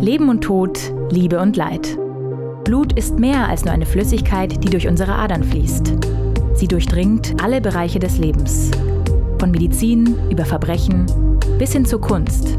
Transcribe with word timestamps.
Leben 0.00 0.28
und 0.28 0.40
Tod, 0.40 0.92
Liebe 1.10 1.38
und 1.38 1.56
Leid. 1.56 1.96
Blut 2.64 2.94
ist 2.94 3.20
mehr 3.20 3.48
als 3.48 3.64
nur 3.64 3.72
eine 3.72 3.86
Flüssigkeit, 3.86 4.64
die 4.64 4.68
durch 4.68 4.88
unsere 4.88 5.14
Adern 5.14 5.44
fließt. 5.44 5.92
Sie 6.54 6.66
durchdringt 6.66 7.40
alle 7.40 7.60
Bereiche 7.60 8.00
des 8.00 8.18
Lebens. 8.18 8.72
Von 9.38 9.52
Medizin 9.52 10.16
über 10.30 10.44
Verbrechen 10.44 11.06
bis 11.60 11.72
hin 11.72 11.86
zur 11.86 12.00
Kunst. 12.00 12.58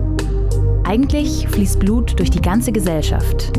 Eigentlich 0.86 1.46
fließt 1.50 1.78
Blut 1.78 2.18
durch 2.18 2.32
die 2.32 2.42
ganze 2.42 2.71
Gesellschaft. 2.71 3.52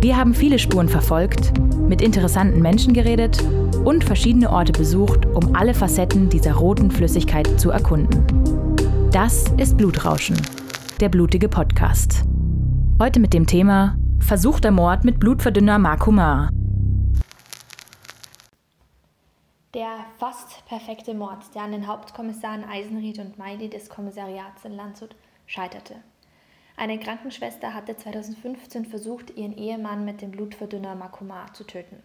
Wir 0.00 0.16
haben 0.16 0.32
viele 0.32 0.58
Spuren 0.58 0.88
verfolgt, 0.88 1.52
mit 1.86 2.00
interessanten 2.00 2.62
Menschen 2.62 2.94
geredet 2.94 3.44
und 3.84 4.04
verschiedene 4.04 4.48
Orte 4.48 4.72
besucht, 4.72 5.26
um 5.26 5.54
alle 5.54 5.74
Facetten 5.74 6.30
dieser 6.30 6.54
roten 6.54 6.90
Flüssigkeit 6.90 7.60
zu 7.60 7.70
erkunden. 7.70 8.24
Das 9.12 9.44
ist 9.58 9.76
Blutrauschen, 9.76 10.40
der 10.98 11.10
blutige 11.10 11.50
Podcast. 11.50 12.24
Heute 13.00 13.20
mit 13.20 13.32
dem 13.32 13.46
Thema 13.46 13.96
Versuchter 14.18 14.72
Mord 14.72 15.04
mit 15.04 15.20
Blutverdünner 15.20 15.78
Markumar. 15.78 16.50
Der 19.72 20.04
fast 20.18 20.66
perfekte 20.66 21.14
Mord, 21.14 21.54
der 21.54 21.62
an 21.62 21.70
den 21.70 21.86
Hauptkommissaren 21.86 22.64
Eisenried 22.64 23.20
und 23.20 23.38
Meili 23.38 23.70
des 23.70 23.88
Kommissariats 23.88 24.64
in 24.64 24.72
Landshut 24.72 25.14
scheiterte. 25.46 25.94
Eine 26.76 26.98
Krankenschwester 26.98 27.72
hatte 27.72 27.96
2015 27.96 28.84
versucht, 28.84 29.30
ihren 29.36 29.56
Ehemann 29.56 30.04
mit 30.04 30.20
dem 30.20 30.32
Blutverdünner 30.32 30.96
Makumar 30.96 31.54
zu 31.54 31.62
töten. 31.62 32.02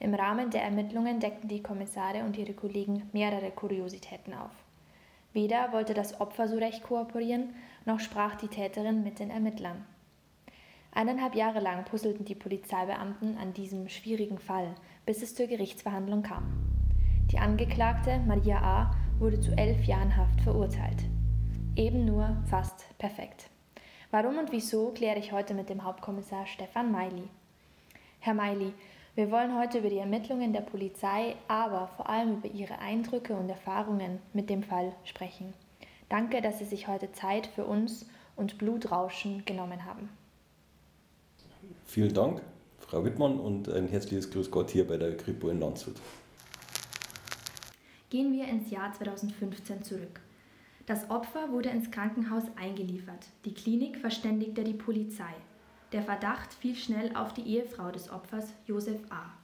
Im 0.00 0.14
Rahmen 0.14 0.50
der 0.50 0.64
Ermittlungen 0.64 1.20
deckten 1.20 1.46
die 1.48 1.62
Kommissare 1.62 2.24
und 2.24 2.36
ihre 2.36 2.54
Kollegen 2.54 3.08
mehrere 3.12 3.52
Kuriositäten 3.52 4.34
auf. 4.34 4.50
Weder 5.32 5.72
wollte 5.72 5.94
das 5.94 6.20
Opfer 6.20 6.48
so 6.48 6.58
recht 6.58 6.82
kooperieren, 6.82 7.54
noch 7.86 8.00
sprach 8.00 8.34
die 8.34 8.48
Täterin 8.48 9.04
mit 9.04 9.20
den 9.20 9.30
Ermittlern. 9.30 9.86
Eineinhalb 10.94 11.34
Jahre 11.34 11.60
lang 11.60 11.84
puzzelten 11.84 12.26
die 12.26 12.34
Polizeibeamten 12.34 13.38
an 13.38 13.54
diesem 13.54 13.88
schwierigen 13.88 14.38
Fall, 14.38 14.74
bis 15.06 15.22
es 15.22 15.34
zur 15.34 15.46
Gerichtsverhandlung 15.46 16.22
kam. 16.22 16.44
Die 17.30 17.38
Angeklagte 17.38 18.18
Maria 18.26 18.58
A. 18.58 18.94
wurde 19.18 19.40
zu 19.40 19.52
elf 19.56 19.84
Jahren 19.84 20.14
Haft 20.14 20.42
verurteilt. 20.42 21.02
Eben 21.76 22.04
nur 22.04 22.36
fast 22.44 22.86
perfekt. 22.98 23.48
Warum 24.10 24.36
und 24.36 24.52
wieso 24.52 24.90
kläre 24.90 25.18
ich 25.18 25.32
heute 25.32 25.54
mit 25.54 25.70
dem 25.70 25.82
Hauptkommissar 25.82 26.44
Stefan 26.44 26.92
Meili. 26.92 27.24
Herr 28.20 28.34
Meili, 28.34 28.74
wir 29.14 29.30
wollen 29.30 29.58
heute 29.58 29.78
über 29.78 29.88
die 29.88 29.98
Ermittlungen 29.98 30.52
der 30.52 30.60
Polizei, 30.60 31.36
aber 31.48 31.88
vor 31.96 32.10
allem 32.10 32.34
über 32.34 32.48
Ihre 32.48 32.78
Eindrücke 32.80 33.34
und 33.34 33.48
Erfahrungen 33.48 34.18
mit 34.34 34.50
dem 34.50 34.62
Fall 34.62 34.92
sprechen. 35.04 35.54
Danke, 36.10 36.42
dass 36.42 36.58
Sie 36.58 36.66
sich 36.66 36.86
heute 36.86 37.12
Zeit 37.12 37.46
für 37.46 37.64
uns 37.64 38.06
und 38.36 38.58
Blutrauschen 38.58 39.46
genommen 39.46 39.86
haben. 39.86 40.10
Vielen 41.92 42.14
Dank, 42.14 42.40
Frau 42.78 43.04
Wittmann, 43.04 43.38
und 43.38 43.68
ein 43.68 43.86
herzliches 43.86 44.30
Grüß 44.30 44.50
Gott 44.50 44.70
hier 44.70 44.86
bei 44.86 44.96
der 44.96 45.14
Kripo 45.14 45.50
in 45.50 45.60
Landshut. 45.60 45.96
Gehen 48.08 48.32
wir 48.32 48.48
ins 48.48 48.70
Jahr 48.70 48.94
2015 48.94 49.82
zurück. 49.82 50.20
Das 50.86 51.10
Opfer 51.10 51.52
wurde 51.52 51.68
ins 51.68 51.90
Krankenhaus 51.90 52.44
eingeliefert. 52.56 53.26
Die 53.44 53.52
Klinik 53.52 53.98
verständigte 53.98 54.64
die 54.64 54.72
Polizei. 54.72 55.34
Der 55.92 56.00
Verdacht 56.00 56.54
fiel 56.54 56.76
schnell 56.76 57.14
auf 57.14 57.34
die 57.34 57.42
Ehefrau 57.42 57.90
des 57.90 58.08
Opfers, 58.08 58.46
Josef 58.66 59.00
A. 59.10 59.34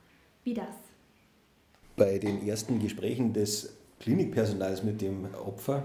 Wie 0.42 0.54
das? 0.54 0.74
Bei 1.96 2.18
den 2.18 2.48
ersten 2.48 2.78
Gesprächen 2.78 3.34
des 3.34 3.74
Klinikpersonals 4.00 4.82
mit 4.82 5.02
dem 5.02 5.26
Opfer 5.34 5.84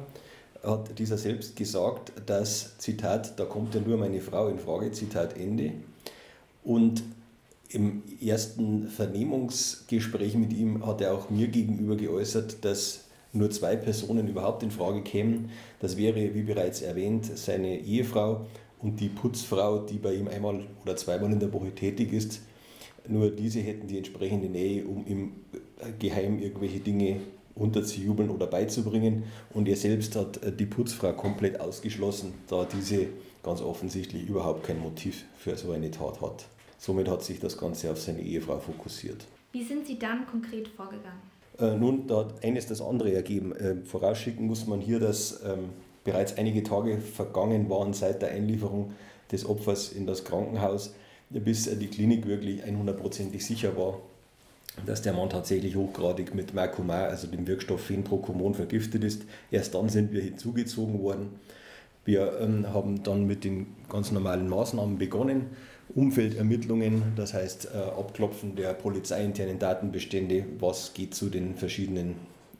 hat 0.63 0.97
dieser 0.97 1.17
selbst 1.17 1.57
gesagt, 1.57 2.13
dass, 2.25 2.77
Zitat, 2.77 3.37
da 3.37 3.43
kommt 3.43 3.75
ja 3.75 3.81
nur 3.81 3.97
meine 3.97 4.21
Frau 4.21 4.47
in 4.47 4.59
Frage, 4.59 4.93
Zitat 4.93 5.35
Ende. 5.35 5.73
Und 6.63 7.03
im 7.69 8.03
ersten 8.21 8.87
Vernehmungsgespräch 8.87 10.35
mit 10.35 10.53
ihm 10.53 10.85
hat 10.85 11.01
er 11.01 11.13
auch 11.13 11.29
mir 11.29 11.47
gegenüber 11.47 11.95
geäußert, 11.95 12.63
dass 12.63 13.05
nur 13.33 13.49
zwei 13.49 13.75
Personen 13.75 14.27
überhaupt 14.27 14.61
in 14.61 14.71
Frage 14.71 15.01
kämen. 15.01 15.49
Das 15.79 15.97
wäre, 15.97 16.35
wie 16.35 16.43
bereits 16.43 16.81
erwähnt, 16.81 17.25
seine 17.35 17.79
Ehefrau 17.79 18.45
und 18.79 18.99
die 18.99 19.09
Putzfrau, 19.09 19.79
die 19.79 19.97
bei 19.97 20.13
ihm 20.13 20.27
einmal 20.27 20.61
oder 20.83 20.95
zweimal 20.95 21.31
in 21.31 21.39
der 21.39 21.51
Woche 21.51 21.73
tätig 21.73 22.13
ist. 22.13 22.41
Nur 23.07 23.31
diese 23.31 23.59
hätten 23.59 23.87
die 23.87 23.97
entsprechende 23.97 24.47
Nähe, 24.47 24.85
um 24.85 25.05
ihm 25.07 25.31
geheim 25.99 26.39
irgendwelche 26.39 26.79
Dinge 26.79 27.21
unterzujubeln 27.55 28.29
oder 28.29 28.47
beizubringen. 28.47 29.23
Und 29.53 29.67
er 29.67 29.75
selbst 29.75 30.15
hat 30.15 30.39
die 30.59 30.65
Putzfrau 30.65 31.13
komplett 31.13 31.59
ausgeschlossen, 31.59 32.33
da 32.47 32.65
diese 32.65 33.07
ganz 33.41 33.61
offensichtlich 33.61 34.27
überhaupt 34.27 34.63
kein 34.63 34.79
Motiv 34.79 35.25
für 35.37 35.57
so 35.57 35.71
eine 35.71 35.91
Tat 35.91 36.21
hat. 36.21 36.45
Somit 36.83 37.07
hat 37.07 37.23
sich 37.23 37.39
das 37.39 37.57
Ganze 37.57 37.89
auf 37.89 38.01
seine 38.01 38.21
Ehefrau 38.21 38.59
fokussiert. 38.59 39.25
Wie 39.53 39.63
sind 39.63 39.87
Sie 39.87 39.97
dann 39.97 40.27
konkret 40.27 40.67
vorgegangen? 40.67 41.21
Äh, 41.57 41.77
nun, 41.77 42.07
da 42.07 42.25
hat 42.25 42.43
eines 42.43 42.67
das 42.67 42.81
andere 42.81 43.13
ergeben. 43.13 43.55
Äh, 43.55 43.77
vorausschicken 43.85 44.45
muss 44.45 44.67
man 44.67 44.81
hier, 44.81 44.99
dass 44.99 45.41
ähm, 45.45 45.69
bereits 46.03 46.37
einige 46.37 46.61
Tage 46.61 46.97
vergangen 46.97 47.69
waren 47.69 47.93
seit 47.93 48.21
der 48.21 48.31
Einlieferung 48.31 48.91
des 49.31 49.45
Opfers 49.45 49.93
in 49.93 50.05
das 50.05 50.25
Krankenhaus, 50.25 50.93
bis 51.29 51.67
äh, 51.67 51.77
die 51.77 51.87
Klinik 51.87 52.27
wirklich 52.27 52.65
100%ig 52.65 53.45
sicher 53.45 53.77
war, 53.77 53.99
dass 54.85 55.01
der 55.01 55.13
Mann 55.13 55.29
tatsächlich 55.29 55.77
hochgradig 55.77 56.35
mit 56.35 56.53
Mercomar, 56.53 57.07
also 57.07 57.27
dem 57.27 57.47
Wirkstoff 57.47 57.79
Phenprocomon, 57.79 58.55
vergiftet 58.55 59.05
ist. 59.05 59.21
Erst 59.51 59.73
dann 59.73 59.87
sind 59.87 60.11
wir 60.11 60.21
hinzugezogen 60.21 61.01
worden. 61.01 61.39
Wir 62.03 62.41
ähm, 62.41 62.67
haben 62.73 63.03
dann 63.03 63.25
mit 63.25 63.45
den 63.45 63.67
ganz 63.87 64.11
normalen 64.11 64.49
Maßnahmen 64.49 64.97
begonnen 64.97 65.45
Umfeldermittlungen, 65.95 67.13
das 67.15 67.33
heißt 67.33 67.69
äh, 67.73 67.77
Abklopfen 67.77 68.55
der 68.55 68.73
polizeiinternen 68.73 69.59
Datenbestände, 69.59 70.45
was 70.59 70.93
geht 70.93 71.13
zu 71.13 71.29
den 71.29 71.55
verschiedenen 71.55 72.15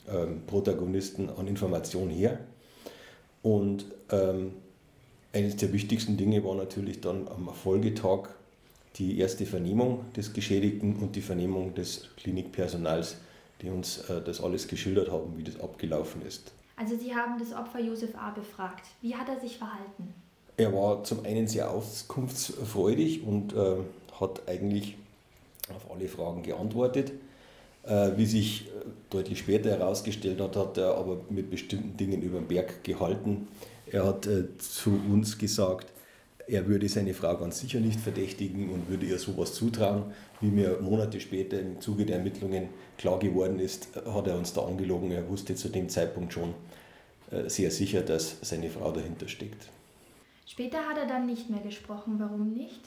ähm, 0.08 0.42
Protagonisten 0.46 1.30
an 1.30 1.48
Informationen 1.48 2.12
her. 2.12 2.40
Und 3.42 3.86
ähm, 4.12 4.54
eines 5.34 5.56
der 5.56 5.74
wichtigsten 5.74 6.18
Dinge 6.18 6.44
war 6.44 6.56
natürlich 6.56 7.02
dann 7.02 7.28
am 7.28 7.50
Folgetag 7.54 8.30
die 8.96 9.20
erste 9.20 9.46
Vernehmung 9.46 10.06
des 10.14 10.34
Geschädigten 10.34 10.98
und 10.98 11.16
die 11.16 11.22
Vernehmung 11.22 11.74
des 11.74 12.10
Klinikpersonals, 12.18 13.18
die 13.62 13.70
uns 13.70 13.98
äh, 14.10 14.22
das 14.22 14.42
alles 14.42 14.68
geschildert 14.68 15.12
haben, 15.12 15.38
wie 15.38 15.44
das 15.44 15.60
abgelaufen 15.60 16.22
ist. 16.22 16.52
Also 16.76 16.98
Sie 16.98 17.16
haben 17.16 17.40
das 17.40 17.54
Opfer 17.54 17.80
Josef 17.80 18.16
A. 18.16 18.32
befragt. 18.32 18.86
Wie 19.02 19.16
hat 19.16 19.30
er 19.30 19.40
sich 19.40 19.58
verhalten? 19.58 20.14
Er 20.58 20.74
war 20.74 21.04
zum 21.04 21.26
einen 21.26 21.48
sehr 21.48 21.72
auskunftsfreudig 21.72 23.24
und 23.26 23.54
äh, 23.54 23.78
hat 24.20 24.48
eigentlich 24.48 24.96
auf 25.74 25.92
alle 25.92 26.08
Fragen 26.08 26.44
geantwortet. 26.44 27.12
Äh, 27.84 28.12
wie 28.18 28.26
sich 28.26 28.68
äh, 28.68 28.70
deutlich 29.10 29.40
später 29.40 29.72
herausgestellt 29.72 30.40
hat, 30.40 30.56
hat 30.56 30.78
er 30.78 30.96
aber 30.96 31.18
mit 31.30 31.50
bestimmten 31.50 31.98
Dingen 31.98 32.22
über 32.22 32.40
den 32.40 32.48
Berg 32.48 32.84
gehalten. 32.84 33.48
Er 33.92 34.06
hat 34.06 34.28
äh, 34.28 34.58
zu 34.58 34.92
uns 34.92 35.38
gesagt, 35.38 35.88
er 36.48 36.68
würde 36.68 36.88
seine 36.90 37.14
Frau 37.14 37.36
ganz 37.38 37.60
sicher 37.60 37.80
nicht 37.80 38.00
verdächtigen 38.00 38.70
und 38.70 38.90
würde 38.90 39.06
ihr 39.06 39.18
sowas 39.18 39.54
zutrauen. 39.54 40.04
Wie 40.42 40.48
mir 40.48 40.80
Monate 40.82 41.20
später 41.20 41.60
im 41.60 41.80
Zuge 41.82 42.06
der 42.06 42.18
Ermittlungen 42.18 42.70
klar 42.98 43.18
geworden 43.20 43.60
ist, 43.60 43.88
hat 44.06 44.28
er 44.28 44.38
uns 44.38 44.54
da 44.54 44.62
angelogen. 44.62 45.12
Er 45.12 45.28
wusste 45.30 45.56
zu 45.56 45.70
dem 45.70 45.90
Zeitpunkt 45.90 46.34
schon 46.34 46.54
äh, 47.32 47.50
sehr 47.50 47.72
sicher, 47.72 48.02
dass 48.02 48.38
seine 48.42 48.70
Frau 48.70 48.92
dahinter 48.92 49.28
steckt. 49.28 49.70
Später 50.46 50.80
hat 50.88 50.98
er 50.98 51.08
dann 51.08 51.26
nicht 51.26 51.50
mehr 51.50 51.62
gesprochen. 51.62 52.16
Warum 52.18 52.54
nicht? 52.54 52.82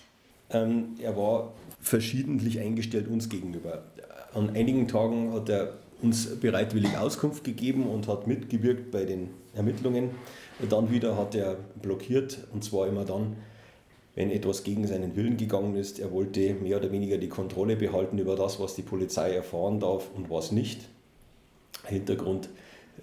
Ähm, 0.50 0.94
er 1.00 1.16
war 1.16 1.52
verschiedentlich 1.80 2.60
eingestellt 2.60 3.08
uns 3.08 3.28
gegenüber. 3.28 3.82
An 4.34 4.50
einigen 4.50 4.86
Tagen 4.86 5.32
hat 5.32 5.48
er 5.48 5.74
uns 6.02 6.38
bereitwillig 6.40 6.96
Auskunft 6.96 7.42
gegeben 7.44 7.86
und 7.86 8.06
hat 8.06 8.26
mitgewirkt 8.26 8.90
bei 8.90 9.04
den 9.04 9.30
Ermittlungen. 9.54 10.10
Dann 10.68 10.90
wieder 10.90 11.16
hat 11.16 11.34
er 11.34 11.56
blockiert 11.80 12.38
und 12.52 12.62
zwar 12.62 12.86
immer 12.86 13.04
dann, 13.04 13.36
wenn 14.14 14.30
etwas 14.30 14.62
gegen 14.62 14.86
seinen 14.86 15.16
Willen 15.16 15.36
gegangen 15.36 15.74
ist. 15.76 15.98
Er 15.98 16.12
wollte 16.12 16.54
mehr 16.54 16.78
oder 16.78 16.92
weniger 16.92 17.18
die 17.18 17.28
Kontrolle 17.28 17.76
behalten 17.76 18.18
über 18.18 18.36
das, 18.36 18.60
was 18.60 18.74
die 18.74 18.82
Polizei 18.82 19.32
erfahren 19.34 19.80
darf 19.80 20.08
und 20.14 20.30
was 20.30 20.52
nicht. 20.52 20.80
Hintergrund 21.84 22.48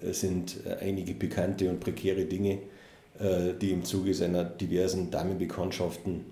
äh, 0.02 0.12
sind 0.14 0.58
äh, 0.66 0.76
einige 0.84 1.14
pikante 1.14 1.70
und 1.70 1.80
prekäre 1.80 2.26
Dinge, 2.26 2.60
die 3.20 3.72
im 3.72 3.84
Zuge 3.84 4.14
seiner 4.14 4.44
diversen 4.44 5.12
Damenbekanntschaften 5.12 6.26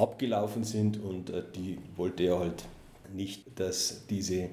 abgelaufen 0.00 0.64
sind 0.64 1.02
und 1.02 1.30
äh, 1.30 1.42
die 1.54 1.78
wollte 1.96 2.24
er 2.24 2.38
halt 2.38 2.64
nicht, 3.12 3.58
dass 3.58 4.06
diese 4.08 4.48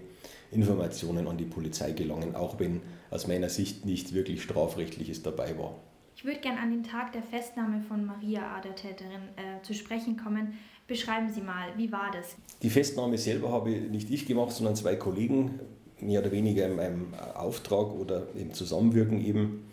Informationen 0.51 1.27
an 1.27 1.37
die 1.37 1.45
Polizei 1.45 1.91
gelangen, 1.91 2.35
auch 2.35 2.59
wenn 2.59 2.81
aus 3.11 3.27
meiner 3.27 3.49
Sicht 3.49 3.85
nichts 3.85 4.13
wirklich 4.13 4.41
Strafrechtliches 4.43 5.23
dabei 5.23 5.57
war. 5.57 5.75
Ich 6.15 6.25
würde 6.25 6.39
gerne 6.39 6.59
an 6.59 6.71
den 6.71 6.83
Tag 6.83 7.11
der 7.11 7.21
Festnahme 7.21 7.81
von 7.81 8.05
Maria 8.05 8.55
A., 8.55 8.61
der 8.61 8.75
Täterin, 8.75 9.21
äh, 9.35 9.61
zu 9.61 9.73
sprechen 9.73 10.17
kommen. 10.17 10.53
Beschreiben 10.87 11.31
Sie 11.31 11.41
mal, 11.41 11.67
wie 11.77 11.91
war 11.91 12.11
das? 12.11 12.35
Die 12.63 12.69
Festnahme 12.69 13.17
selber 13.17 13.51
habe 13.51 13.69
nicht 13.69 14.09
ich 14.09 14.25
gemacht, 14.25 14.51
sondern 14.51 14.75
zwei 14.75 14.95
Kollegen, 14.95 15.59
mehr 15.99 16.21
oder 16.21 16.31
weniger 16.31 16.65
in 16.65 16.75
meinem 16.75 17.13
Auftrag 17.35 17.93
oder 17.93 18.27
im 18.35 18.53
Zusammenwirken 18.53 19.23
eben. 19.23 19.69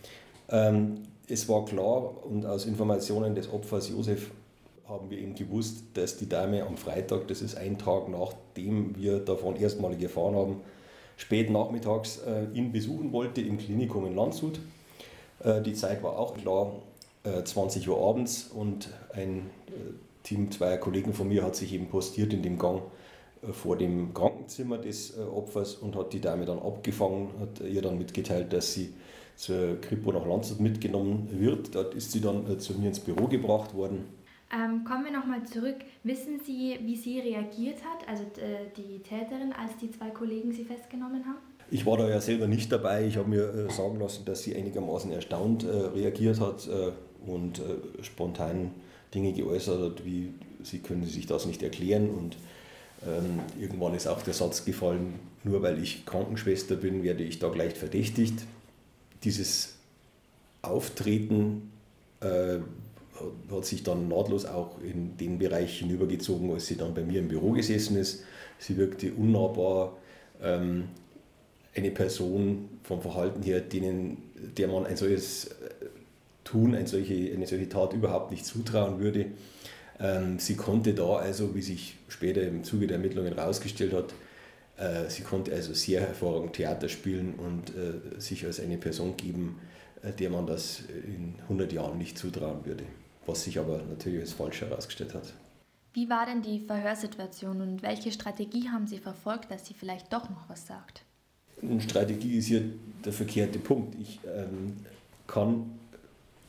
Ähm, 0.50 1.02
es 1.28 1.48
war 1.48 1.64
klar 1.64 2.24
und 2.26 2.46
aus 2.46 2.66
Informationen 2.66 3.34
des 3.34 3.52
Opfers 3.52 3.88
Josef 3.88 4.30
haben 4.88 5.10
wir 5.10 5.18
eben 5.18 5.34
gewusst, 5.34 5.84
dass 5.94 6.16
die 6.16 6.28
Dame 6.28 6.64
am 6.64 6.76
Freitag, 6.76 7.28
das 7.28 7.40
ist 7.40 7.56
ein 7.56 7.78
Tag 7.78 8.08
nachdem 8.08 8.94
wir 8.96 9.18
davon 9.18 9.56
erstmalig 9.56 10.02
erfahren 10.02 10.34
haben, 10.34 10.60
spät 11.16 11.50
nachmittags 11.50 12.18
äh, 12.18 12.46
ihn 12.52 12.72
besuchen 12.72 13.12
wollte 13.12 13.40
im 13.40 13.56
Klinikum 13.56 14.06
in 14.06 14.14
Landshut. 14.14 14.60
Äh, 15.42 15.62
die 15.62 15.74
Zeit 15.74 16.02
war 16.02 16.18
auch 16.18 16.34
klar, 16.36 16.72
äh, 17.22 17.42
20 17.42 17.88
Uhr 17.88 17.98
abends 17.98 18.50
und 18.54 18.90
ein 19.14 19.50
äh, 19.68 19.72
Team 20.22 20.50
zweier 20.50 20.78
Kollegen 20.78 21.14
von 21.14 21.28
mir 21.28 21.42
hat 21.44 21.56
sich 21.56 21.72
eben 21.72 21.86
postiert 21.88 22.32
in 22.32 22.42
dem 22.42 22.58
Gang 22.58 22.82
äh, 23.42 23.52
vor 23.52 23.78
dem 23.78 24.12
Krankenzimmer 24.12 24.76
des 24.76 25.16
äh, 25.16 25.22
Opfers 25.22 25.76
und 25.76 25.96
hat 25.96 26.12
die 26.12 26.20
Dame 26.20 26.44
dann 26.44 26.58
abgefangen, 26.58 27.30
hat 27.40 27.60
ihr 27.60 27.80
dann 27.80 27.96
mitgeteilt, 27.96 28.52
dass 28.52 28.74
sie 28.74 28.92
zur 29.36 29.81
Kripo 29.81 30.12
nach 30.12 30.26
Landshut 30.26 30.60
mitgenommen 30.60 31.28
wird. 31.32 31.75
Dort 31.75 31.94
ist 31.94 32.12
sie 32.12 32.20
dann 32.20 32.58
zu 32.58 32.75
mir 32.75 32.88
ins 32.88 33.00
Büro 33.00 33.26
gebracht 33.26 33.75
worden 33.75 34.04
ähm, 34.54 34.84
kommen 34.84 35.04
wir 35.04 35.12
nochmal 35.12 35.42
zurück. 35.44 35.76
Wissen 36.02 36.40
Sie, 36.44 36.78
wie 36.82 36.96
sie 36.96 37.19
reagiert 37.20 37.78
hat, 37.78 38.08
also 38.08 38.22
äh, 38.40 38.66
die 38.76 39.00
Täterin, 39.02 39.52
als 39.52 39.76
die 39.81 39.90
zwei 39.90 40.10
Kollegen 40.10 40.52
sie 40.52 40.64
festgenommen 40.64 41.25
haben? 41.25 41.38
Ich 41.70 41.86
war 41.86 41.96
da 41.96 42.08
ja 42.08 42.20
selber 42.20 42.46
nicht 42.46 42.70
dabei. 42.70 43.06
Ich 43.06 43.16
habe 43.16 43.28
mir 43.28 43.52
äh, 43.52 43.72
sagen 43.72 43.98
lassen, 43.98 44.25
dass 44.25 44.42
sie 44.42 44.54
einigermaßen 44.54 45.10
erstaunt 45.10 45.64
äh, 45.64 45.69
reagiert 45.69 46.40
hat 46.40 46.69
äh, 46.69 46.92
und 47.28 47.58
äh, 47.58 48.02
spontan 48.02 48.70
Dinge 49.14 49.32
geäußert 49.32 49.81
hat, 49.81 50.04
wie 50.04 50.34
sie 50.62 50.78
können 50.78 51.04
sich 51.04 51.26
das 51.26 51.46
nicht 51.46 51.62
erklären. 51.62 52.10
Und 52.10 52.36
ähm, 53.06 53.40
irgendwann 53.58 53.94
ist 53.94 54.06
auch 54.06 54.22
der 54.22 54.34
Satz 54.34 54.64
gefallen, 54.64 55.14
nur 55.42 55.62
weil 55.62 55.82
ich 55.82 56.06
Krankenschwester 56.06 56.76
bin, 56.76 57.02
werde 57.02 57.25
ich 57.25 57.38
da 57.38 57.48
gleich 57.48 57.75
verdächtigt. 57.75 58.44
Dieses 59.24 59.74
Auftreten 60.62 61.72
äh, 62.20 62.58
hat 63.50 63.64
sich 63.64 63.82
dann 63.82 64.08
nahtlos 64.08 64.44
auch 64.44 64.80
in 64.82 65.16
den 65.16 65.38
Bereich 65.38 65.78
hinübergezogen, 65.78 66.50
als 66.52 66.66
sie 66.66 66.76
dann 66.76 66.94
bei 66.94 67.02
mir 67.02 67.20
im 67.20 67.28
Büro 67.28 67.52
gesessen 67.52 67.96
ist. 67.96 68.24
Sie 68.58 68.76
wirkte 68.76 69.12
unnahbar, 69.12 69.96
ähm, 70.42 70.88
eine 71.74 71.90
Person 71.90 72.68
vom 72.82 73.02
Verhalten 73.02 73.42
her, 73.42 73.60
denen, 73.60 74.22
der 74.56 74.68
man 74.68 74.86
ein 74.86 74.96
solches 74.96 75.46
äh, 75.46 75.50
Tun, 76.44 76.74
eine 76.74 76.86
solche, 76.86 77.32
eine 77.32 77.46
solche 77.46 77.68
Tat 77.68 77.92
überhaupt 77.94 78.30
nicht 78.30 78.44
zutrauen 78.44 79.00
würde. 79.00 79.26
Ähm, 79.98 80.38
sie 80.38 80.56
konnte 80.56 80.94
da 80.94 81.16
also, 81.16 81.54
wie 81.54 81.62
sich 81.62 81.96
später 82.08 82.42
im 82.42 82.64
Zuge 82.64 82.86
der 82.86 82.96
Ermittlungen 82.98 83.34
herausgestellt 83.34 83.92
hat, 83.92 84.14
sie 85.08 85.22
konnte 85.22 85.52
also 85.52 85.72
sehr 85.72 86.00
hervorragend 86.00 86.54
Theater 86.54 86.88
spielen 86.88 87.34
und 87.34 87.70
äh, 87.70 88.20
sich 88.20 88.44
als 88.44 88.60
eine 88.60 88.76
Person 88.76 89.16
geben, 89.16 89.60
äh, 90.02 90.12
der 90.12 90.30
man 90.30 90.46
das 90.46 90.82
in 91.06 91.34
100 91.42 91.72
Jahren 91.72 91.98
nicht 91.98 92.18
zutrauen 92.18 92.64
würde 92.64 92.84
was 93.26 93.44
sich 93.44 93.58
aber 93.58 93.82
natürlich 93.88 94.20
als 94.20 94.32
falsch 94.32 94.60
herausgestellt 94.60 95.14
hat. 95.14 95.32
Wie 95.92 96.08
war 96.08 96.26
denn 96.26 96.42
die 96.42 96.60
Verhörsituation 96.60 97.60
und 97.60 97.82
welche 97.82 98.10
Strategie 98.10 98.68
haben 98.68 98.86
Sie 98.86 98.98
verfolgt, 98.98 99.50
dass 99.50 99.66
sie 99.66 99.74
vielleicht 99.74 100.12
doch 100.12 100.28
noch 100.28 100.48
was 100.48 100.66
sagt? 100.66 101.02
Eine 101.62 101.80
Strategie 101.80 102.38
ist 102.38 102.46
hier 102.46 102.62
der 103.04 103.12
verkehrte 103.12 103.60
Punkt. 103.60 103.94
Ich 104.00 104.18
ähm, 104.26 104.76
kann 105.28 105.78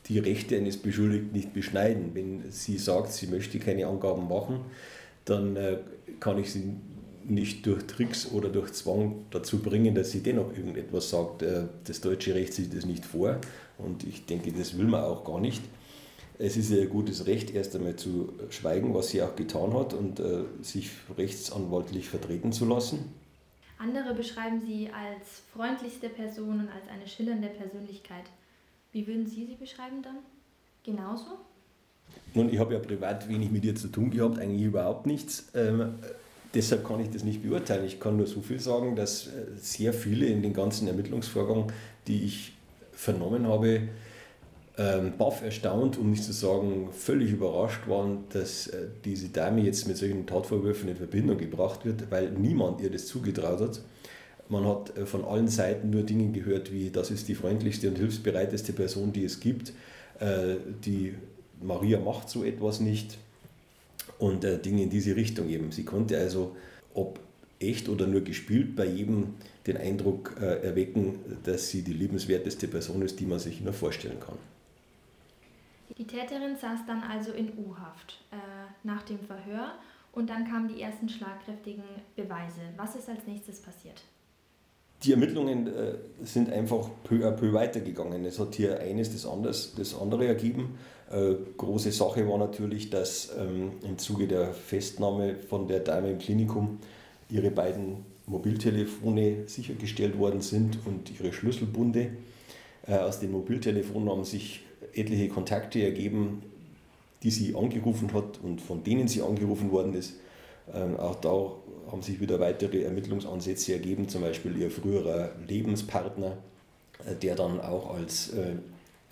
die 0.06 0.18
Rechte 0.18 0.56
eines 0.56 0.76
Beschuldigten 0.76 1.32
nicht 1.32 1.54
beschneiden. 1.54 2.10
Wenn 2.14 2.50
sie 2.50 2.76
sagt, 2.76 3.12
sie 3.12 3.28
möchte 3.28 3.60
keine 3.60 3.86
Angaben 3.86 4.28
machen, 4.28 4.60
dann 5.24 5.54
äh, 5.56 5.78
kann 6.18 6.38
ich 6.38 6.52
sie 6.52 6.74
nicht 7.30 7.66
durch 7.66 7.84
Tricks 7.86 8.30
oder 8.30 8.48
durch 8.48 8.72
Zwang 8.72 9.26
dazu 9.30 9.58
bringen, 9.58 9.94
dass 9.94 10.10
sie 10.10 10.22
dennoch 10.22 10.56
irgendetwas 10.56 11.10
sagt. 11.10 11.42
Äh, 11.42 11.64
das 11.84 12.00
deutsche 12.00 12.34
Recht 12.34 12.52
sieht 12.54 12.76
das 12.76 12.86
nicht 12.86 13.04
vor 13.04 13.40
und 13.78 14.04
ich 14.04 14.26
denke, 14.26 14.52
das 14.52 14.78
will 14.78 14.86
man 14.86 15.04
auch 15.04 15.24
gar 15.24 15.40
nicht. 15.40 15.62
Es 16.38 16.56
ist 16.56 16.70
ihr 16.70 16.86
gutes 16.86 17.26
Recht, 17.26 17.54
erst 17.54 17.74
einmal 17.74 17.96
zu 17.96 18.34
schweigen, 18.50 18.92
was 18.94 19.08
sie 19.08 19.22
auch 19.22 19.34
getan 19.36 19.72
hat 19.72 19.94
und 19.94 20.20
äh, 20.20 20.44
sich 20.60 20.90
rechtsanwaltlich 21.16 22.08
vertreten 22.08 22.52
zu 22.52 22.66
lassen. 22.66 23.14
Andere 23.78 24.14
beschreiben 24.14 24.62
sie 24.66 24.90
als 24.90 25.42
freundlichste 25.52 26.08
Person 26.08 26.60
und 26.60 26.68
als 26.68 26.88
eine 26.88 27.06
schillernde 27.06 27.48
Persönlichkeit. 27.48 28.24
Wie 28.92 29.06
würden 29.06 29.26
Sie 29.26 29.46
sie 29.46 29.54
beschreiben 29.54 30.02
dann? 30.02 30.16
Genauso? 30.82 31.38
Nun, 32.34 32.52
ich 32.52 32.58
habe 32.58 32.74
ja 32.74 32.80
privat 32.80 33.28
wenig 33.28 33.50
mit 33.50 33.64
ihr 33.64 33.74
zu 33.74 33.88
tun 33.88 34.10
gehabt, 34.10 34.38
eigentlich 34.38 34.62
überhaupt 34.62 35.06
nichts. 35.06 35.48
Deshalb 36.56 36.86
kann 36.86 37.00
ich 37.00 37.10
das 37.10 37.22
nicht 37.22 37.42
beurteilen. 37.42 37.84
Ich 37.84 38.00
kann 38.00 38.16
nur 38.16 38.26
so 38.26 38.40
viel 38.40 38.58
sagen, 38.58 38.96
dass 38.96 39.26
äh, 39.26 39.30
sehr 39.56 39.92
viele 39.92 40.24
in 40.24 40.40
den 40.40 40.54
ganzen 40.54 40.88
Ermittlungsvorgang, 40.88 41.70
die 42.06 42.24
ich 42.24 42.54
vernommen 42.92 43.46
habe, 43.46 43.82
ähm, 44.78 45.12
baff 45.18 45.42
erstaunt, 45.42 45.98
um 45.98 46.10
nicht 46.10 46.24
zu 46.24 46.32
sagen 46.32 46.88
völlig 46.92 47.30
überrascht 47.30 47.86
waren, 47.88 48.24
dass 48.30 48.68
äh, 48.68 48.86
diese 49.04 49.28
Dame 49.28 49.60
jetzt 49.60 49.86
mit 49.86 49.98
solchen 49.98 50.26
Tatvorwürfen 50.26 50.88
in 50.88 50.96
Verbindung 50.96 51.36
gebracht 51.36 51.84
wird, 51.84 52.10
weil 52.10 52.30
niemand 52.30 52.80
ihr 52.80 52.90
das 52.90 53.06
zugetraut 53.06 53.60
hat. 53.60 53.82
Man 54.48 54.66
hat 54.66 54.96
äh, 54.96 55.04
von 55.04 55.26
allen 55.26 55.48
Seiten 55.48 55.90
nur 55.90 56.04
Dinge 56.04 56.32
gehört 56.32 56.72
wie, 56.72 56.88
das 56.88 57.10
ist 57.10 57.28
die 57.28 57.34
freundlichste 57.34 57.88
und 57.90 57.98
hilfsbereiteste 57.98 58.72
Person, 58.72 59.12
die 59.12 59.24
es 59.24 59.40
gibt. 59.40 59.74
Die 60.86 61.12
Maria 61.60 62.00
macht 62.00 62.30
so 62.30 62.42
etwas 62.42 62.80
nicht 62.80 63.18
und 64.18 64.44
äh, 64.44 64.58
Dinge 64.58 64.82
in 64.82 64.90
diese 64.90 65.16
Richtung 65.16 65.48
eben. 65.48 65.72
Sie 65.72 65.84
konnte 65.84 66.18
also, 66.18 66.56
ob 66.94 67.20
echt 67.58 67.88
oder 67.88 68.06
nur 68.06 68.20
gespielt, 68.20 68.76
bei 68.76 68.86
jedem 68.86 69.34
den 69.66 69.76
Eindruck 69.76 70.36
äh, 70.40 70.62
erwecken, 70.66 71.18
dass 71.44 71.70
sie 71.70 71.82
die 71.82 71.92
liebenswerteste 71.92 72.68
Person 72.68 73.02
ist, 73.02 73.18
die 73.18 73.26
man 73.26 73.38
sich 73.38 73.60
nur 73.60 73.72
vorstellen 73.72 74.20
kann. 74.20 74.38
Die 75.96 76.06
Täterin 76.06 76.56
saß 76.56 76.80
dann 76.86 77.02
also 77.02 77.32
in 77.32 77.52
U-Haft 77.56 78.20
äh, 78.30 78.36
nach 78.82 79.02
dem 79.02 79.18
Verhör 79.20 79.72
und 80.12 80.28
dann 80.28 80.46
kamen 80.46 80.68
die 80.68 80.82
ersten 80.82 81.08
schlagkräftigen 81.08 81.84
Beweise. 82.14 82.60
Was 82.76 82.96
ist 82.96 83.08
als 83.08 83.26
nächstes 83.26 83.60
passiert? 83.60 84.02
Die 85.04 85.12
Ermittlungen 85.12 85.66
äh, 85.66 85.94
sind 86.24 86.50
einfach 86.50 86.88
peu 87.04 87.26
à 87.26 87.32
peu 87.32 87.52
weitergegangen. 87.52 88.24
Es 88.24 88.38
hat 88.38 88.54
hier 88.54 88.80
eines 88.80 89.12
das, 89.12 89.26
anders, 89.26 89.74
das 89.76 89.94
andere 89.94 90.26
ergeben. 90.26 90.78
Äh, 91.10 91.34
große 91.56 91.92
Sache 91.92 92.26
war 92.28 92.38
natürlich, 92.38 92.90
dass 92.90 93.30
ähm, 93.38 93.72
im 93.86 93.98
Zuge 93.98 94.26
der 94.26 94.52
Festnahme 94.52 95.36
von 95.36 95.68
der 95.68 95.80
Dame 95.80 96.12
im 96.12 96.18
Klinikum 96.18 96.78
ihre 97.28 97.50
beiden 97.50 98.04
Mobiltelefone 98.26 99.46
sichergestellt 99.46 100.18
worden 100.18 100.40
sind 100.40 100.78
und 100.86 101.12
ihre 101.18 101.32
Schlüsselbunde. 101.32 102.10
Äh, 102.86 102.96
aus 102.96 103.20
den 103.20 103.32
Mobiltelefonen 103.32 104.08
haben 104.08 104.24
sich 104.24 104.62
etliche 104.94 105.28
Kontakte 105.28 105.82
ergeben, 105.82 106.42
die 107.22 107.30
sie 107.30 107.54
angerufen 107.54 108.12
hat 108.12 108.40
und 108.42 108.60
von 108.60 108.82
denen 108.82 109.08
sie 109.08 109.22
angerufen 109.22 109.70
worden 109.70 109.94
ist. 109.94 110.14
Ähm, 110.74 110.96
auch 110.96 111.16
da 111.16 111.52
haben 111.90 112.02
sich 112.02 112.20
wieder 112.20 112.40
weitere 112.40 112.82
Ermittlungsansätze 112.82 113.74
ergeben, 113.74 114.08
zum 114.08 114.22
Beispiel 114.22 114.56
ihr 114.56 114.70
früherer 114.70 115.30
Lebenspartner, 115.46 116.36
äh, 117.04 117.14
der 117.14 117.36
dann 117.36 117.60
auch 117.60 117.94
als 117.94 118.30
äh, 118.30 118.56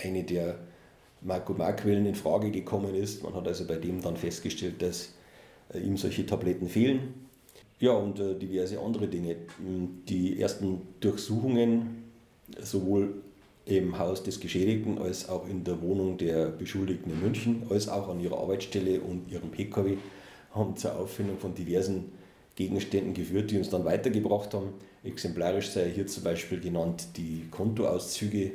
eine 0.03 0.25
der 0.25 0.57
Marco-Mark-Quellen 1.23 2.07
in 2.07 2.15
Frage 2.15 2.51
gekommen 2.51 2.95
ist. 2.95 3.23
Man 3.23 3.35
hat 3.35 3.47
also 3.47 3.67
bei 3.67 3.77
dem 3.77 4.03
dann 4.03 4.17
festgestellt, 4.17 4.83
dass 4.83 5.11
äh, 5.73 5.79
ihm 5.79 5.97
solche 5.97 6.27
Tabletten 6.27 6.69
fehlen. 6.69 7.15
Ja, 7.81 7.93
und 7.93 8.19
diverse 8.41 8.79
andere 8.79 9.09
Dinge. 9.09 9.37
Die 10.09 10.41
ersten 10.41 10.81
Durchsuchungen, 11.01 12.05
sowohl 12.61 13.17
im 13.67 13.99
Haus 13.99 14.23
des 14.23 14.41
Geschädigten 14.41 14.97
als 14.97 15.29
auch 15.29 15.47
in 15.49 15.65
der 15.65 15.83
Wohnung 15.83 16.17
der 16.17 16.47
Beschuldigten 16.47 17.13
in 17.13 17.21
München, 17.21 17.63
als 17.69 17.89
auch 17.89 18.09
an 18.09 18.21
ihrer 18.21 18.39
Arbeitsstelle 18.39 19.01
und 19.01 19.31
ihrem 19.31 19.51
Pkw 19.51 19.97
haben 20.55 20.77
zur 20.77 20.97
Auffindung 20.97 21.39
von 21.39 21.55
diversen 21.55 22.13
Gegenständen 22.57 23.15
geführt, 23.15 23.51
die 23.51 23.59
uns 23.59 23.71
dann 23.71 23.85
weitergebracht 23.85 24.55
haben. 24.55 24.75
Exemplarisch 25.03 25.71
sei 25.71 25.91
hier 25.91 26.07
zum 26.07 26.23
Beispiel 26.23 26.61
genannt 26.61 27.09
die 27.17 27.47
Kontoauszüge 27.51 28.53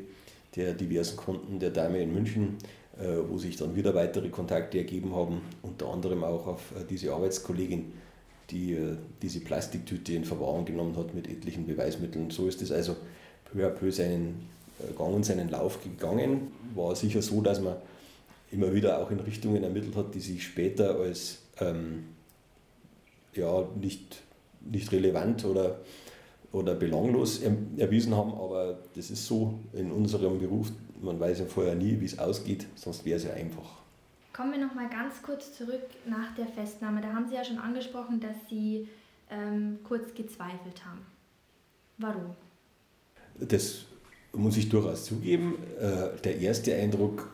der 0.56 0.74
diversen 0.74 1.18
Konten 1.18 1.60
der 1.60 1.70
Dame 1.70 2.02
in 2.02 2.14
München, 2.14 2.58
äh, 2.98 3.18
wo 3.28 3.38
sich 3.38 3.58
dann 3.58 3.76
wieder 3.76 3.94
weitere 3.94 4.30
Kontakte 4.30 4.78
ergeben 4.78 5.14
haben, 5.16 5.42
unter 5.62 5.90
anderem 5.90 6.24
auch 6.24 6.48
auf 6.48 6.72
äh, 6.72 6.84
diese 6.90 7.14
Arbeitskollegin, 7.14 7.92
die 8.50 8.74
äh, 8.74 8.96
diese 9.22 9.42
Plastiktüte 9.42 10.14
in 10.14 10.26
Verwahrung 10.26 10.66
genommen 10.66 10.96
hat 10.98 11.14
mit 11.14 11.30
etlichen 11.30 11.68
Beweismitteln. 11.68 12.32
So 12.32 12.48
ist 12.48 12.62
es 12.62 12.72
also 12.72 12.96
peu 13.52 13.66
à 13.66 13.70
peu 13.70 13.92
seinen 13.92 14.48
Gang 14.98 15.14
und 15.14 15.26
seinen 15.26 15.50
Lauf 15.50 15.84
gegangen. 15.84 16.52
War 16.74 16.96
sicher 16.96 17.22
so, 17.22 17.42
dass 17.42 17.60
man 17.60 17.76
immer 18.52 18.74
wieder 18.74 19.00
auch 19.00 19.12
in 19.12 19.20
Richtungen 19.20 19.64
ermittelt 19.64 19.96
hat, 19.96 20.16
die 20.16 20.22
sich 20.22 20.44
später 20.44 20.96
als 20.96 21.40
ähm, 21.60 22.06
ja, 23.34 23.68
nicht, 23.80 24.22
nicht 24.62 24.92
relevant 24.92 25.46
oder, 25.46 25.80
oder 26.52 26.76
belanglos 26.76 27.42
erwiesen 27.42 28.16
haben. 28.16 28.34
Aber 28.34 28.80
das 28.96 29.12
ist 29.12 29.26
so 29.26 29.60
in 29.74 29.92
unserem 29.92 30.40
Beruf. 30.40 30.72
Man 31.02 31.20
weiß 31.20 31.40
ja 31.40 31.46
vorher 31.46 31.76
nie, 31.76 32.00
wie 32.00 32.06
es 32.06 32.20
ausgeht, 32.20 32.68
sonst 32.76 33.06
wäre 33.06 33.18
es 33.18 33.24
ja 33.24 33.34
einfach. 33.34 33.80
Kommen 34.34 34.52
wir 34.52 34.66
noch 34.66 34.74
mal 34.74 34.90
ganz 34.90 35.22
kurz 35.22 35.54
zurück 35.58 35.84
nach 36.06 36.34
der 36.36 36.48
Festnahme. 36.48 37.02
Da 37.02 37.14
haben 37.14 37.28
Sie 37.28 37.36
ja 37.36 37.44
schon 37.44 37.58
angesprochen, 37.58 38.20
dass 38.20 38.36
Sie 38.50 38.88
ähm, 39.30 39.80
kurz 39.84 40.14
gezweifelt 40.14 40.86
haben. 40.86 41.06
Warum? 41.98 42.36
Das 43.40 43.86
muss 44.34 44.58
ich 44.58 44.70
durchaus 44.70 45.06
zugeben, 45.06 45.58
äh, 45.80 46.18
der 46.24 46.40
erste 46.40 46.74
Eindruck 46.76 47.30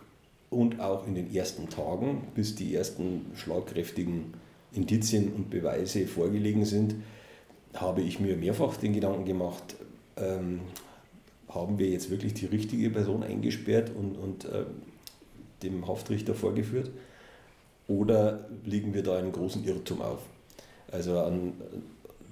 und 0.56 0.80
auch 0.80 1.06
in 1.06 1.16
den 1.16 1.36
ersten 1.36 1.70
Tagen, 1.70 2.30
bis 2.34 2.56
die 2.56 2.74
ersten 2.74 3.26
schlagkräftigen 3.36 4.34
Indizien 4.72 5.34
und 5.34 5.50
Beweise 5.50 6.08
vorgelegen 6.08 6.64
sind, 6.64 6.96
habe 7.74 8.02
ich 8.02 8.22
mir 8.22 8.38
mehrfach 8.38 8.78
den 8.78 8.94
Gedanken 8.94 9.26
gemacht, 9.26 9.76
ähm, 10.16 10.62
haben 11.50 11.78
wir 11.78 11.90
jetzt 11.90 12.10
wirklich 12.10 12.34
die 12.34 12.46
richtige 12.46 12.90
Person 12.90 13.22
eingesperrt 13.22 13.92
und, 13.94 14.16
und 14.16 14.46
äh, 14.46 14.64
dem 15.62 15.86
Haftrichter 15.88 16.34
vorgeführt? 16.34 16.90
Oder 17.90 18.48
liegen 18.64 18.94
wir 18.94 19.04
da 19.04 19.18
einen 19.18 19.34
großen 19.34 19.66
Irrtum 19.66 20.02
auf? 20.02 20.22
Also 20.90 21.20
an 21.20 21.54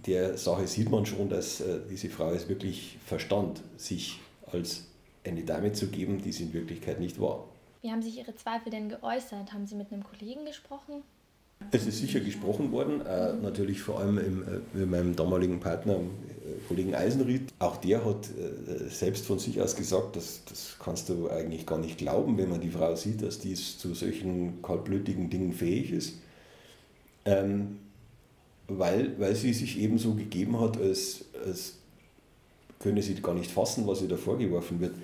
der 0.06 0.38
Sache 0.38 0.65
sieht 0.68 0.89
man 0.89 1.06
schon, 1.06 1.27
dass 1.27 1.60
äh, 1.60 1.80
diese 1.89 2.10
Frau 2.10 2.32
es 2.32 2.48
wirklich 2.48 2.98
verstand, 3.06 3.62
sich 3.75 4.20
als 4.50 4.86
eine 5.25 5.44
Dame 5.44 5.74
zu 5.74 5.88
geben, 5.88 6.22
die 6.22 6.32
sie 6.32 6.44
in 6.44 6.53
Wirklichkeit 6.53 7.01
nicht 7.01 7.20
war. 7.20 7.46
Wie 7.83 7.91
haben 7.91 8.01
sich 8.01 8.17
Ihre 8.17 8.33
Zweifel 8.33 8.71
denn 8.71 8.87
geäußert? 8.87 9.51
Haben 9.51 9.67
Sie 9.67 9.75
mit 9.75 9.91
einem 9.91 10.05
Kollegen 10.05 10.45
gesprochen? 10.45 11.03
Es 11.71 11.85
ist 11.85 11.99
sicher 11.99 12.21
gesprochen 12.21 12.71
worden, 12.71 13.01
äh, 13.05 13.33
natürlich 13.33 13.81
vor 13.81 13.99
allem 13.99 14.17
im, 14.17 14.43
äh, 14.43 14.77
mit 14.77 14.89
meinem 14.89 15.15
damaligen 15.17 15.59
Partner, 15.59 15.95
äh, 15.95 16.67
Kollegen 16.69 16.95
Eisenried. 16.95 17.53
Auch 17.59 17.75
der 17.77 18.05
hat 18.05 18.29
äh, 18.29 18.87
selbst 18.87 19.25
von 19.25 19.37
sich 19.37 19.61
aus 19.61 19.75
gesagt, 19.75 20.15
das, 20.15 20.43
das 20.47 20.77
kannst 20.79 21.09
du 21.09 21.29
eigentlich 21.29 21.65
gar 21.65 21.77
nicht 21.77 21.97
glauben, 21.97 22.37
wenn 22.37 22.49
man 22.49 22.61
die 22.61 22.69
Frau 22.69 22.95
sieht, 22.95 23.21
dass 23.21 23.39
die 23.39 23.53
zu 23.53 23.93
solchen 23.93 24.61
kaltblütigen 24.61 25.29
Dingen 25.29 25.51
fähig 25.51 25.91
ist. 25.91 26.19
Ähm, 27.25 27.79
weil, 28.69 29.19
weil 29.19 29.35
sie 29.35 29.53
sich 29.53 29.77
eben 29.77 29.97
so 29.97 30.13
gegeben 30.13 30.57
hat, 30.61 30.77
als, 30.77 31.25
als 31.45 31.73
könne 32.79 33.01
sie 33.01 33.15
gar 33.15 33.35
nicht 33.35 33.51
fassen, 33.51 33.85
was 33.87 34.01
ihr 34.01 34.07
da 34.07 34.15
vorgeworfen 34.15 34.79
wird. 34.79 34.95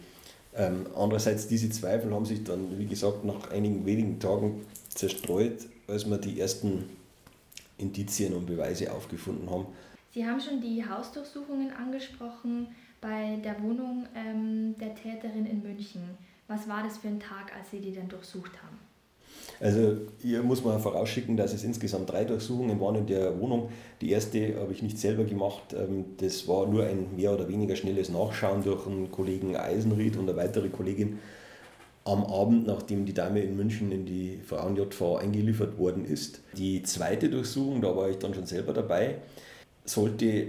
Ähm, 0.56 0.88
andererseits, 0.96 1.48
diese 1.48 1.70
Zweifel 1.70 2.14
haben 2.14 2.26
sich 2.26 2.44
dann, 2.44 2.78
wie 2.78 2.88
gesagt, 2.88 3.24
nach 3.24 3.52
einigen 3.52 3.86
wenigen 3.86 4.20
Tagen 4.20 4.66
zerstreut, 4.90 5.68
als 5.88 6.10
wir 6.10 6.18
die 6.18 6.40
ersten 6.40 6.90
Indizien 7.78 8.34
und 8.34 8.46
Beweise 8.46 8.92
aufgefunden 8.92 9.50
haben. 9.50 9.68
Sie 10.12 10.26
haben 10.26 10.40
schon 10.40 10.60
die 10.60 10.84
Hausdurchsuchungen 10.84 11.72
angesprochen 11.72 12.68
bei 13.00 13.38
der 13.44 13.62
Wohnung 13.62 14.08
ähm, 14.16 14.76
der 14.80 14.96
Täterin 14.96 15.46
in 15.46 15.62
München. 15.62 16.02
Was 16.48 16.68
war 16.68 16.84
das 16.84 16.98
für 16.98 17.08
ein 17.08 17.20
Tag, 17.20 17.56
als 17.56 17.70
Sie 17.70 17.80
die 17.80 17.94
dann 17.94 18.10
durchsucht 18.10 18.52
haben? 18.64 18.79
Also 19.60 19.98
hier 20.22 20.42
muss 20.42 20.64
man 20.64 20.80
vorausschicken, 20.80 21.36
dass 21.36 21.54
es 21.54 21.64
insgesamt 21.64 22.10
drei 22.10 22.24
Durchsuchungen 22.24 22.80
waren 22.80 22.96
in 22.96 23.08
der 23.08 23.40
Wohnung. 23.40 23.70
Die 24.00 24.12
erste 24.12 24.56
habe 24.60 24.72
ich 24.72 24.82
nicht 24.82 24.98
selber 24.98 25.26
gemacht. 25.26 25.76
Ähm, 25.78 26.06
das 26.18 26.48
war 26.48 26.68
nur 26.68 26.86
ein 26.86 27.16
mehr 27.16 27.34
oder 27.34 27.48
weniger 27.50 27.76
schnelles 27.76 28.10
Nachschauen 28.10 28.64
durch 28.64 28.88
einen 28.88 29.12
Kollegen 29.12 29.56
Eisenried 29.56 30.16
und 30.18 30.30
eine 30.30 30.38
weitere 30.38 30.70
Kollegin 30.70 31.20
am 32.06 32.24
Abend, 32.24 32.66
nachdem 32.66 33.06
die 33.06 33.14
Dame 33.14 33.42
in 33.42 33.56
München 33.56 33.92
in 33.92 34.06
die 34.06 34.40
Frauen-JV 34.46 35.18
eingeliefert 35.18 35.78
worden 35.78 36.06
ist. 36.06 36.42
Die 36.58 36.82
zweite 36.84 37.30
Durchsuchung, 37.30 37.82
da 37.82 37.96
war 37.96 38.10
ich 38.10 38.18
dann 38.18 38.34
schon 38.34 38.46
selber 38.46 38.74
dabei, 38.74 39.18
sollte 39.86 40.48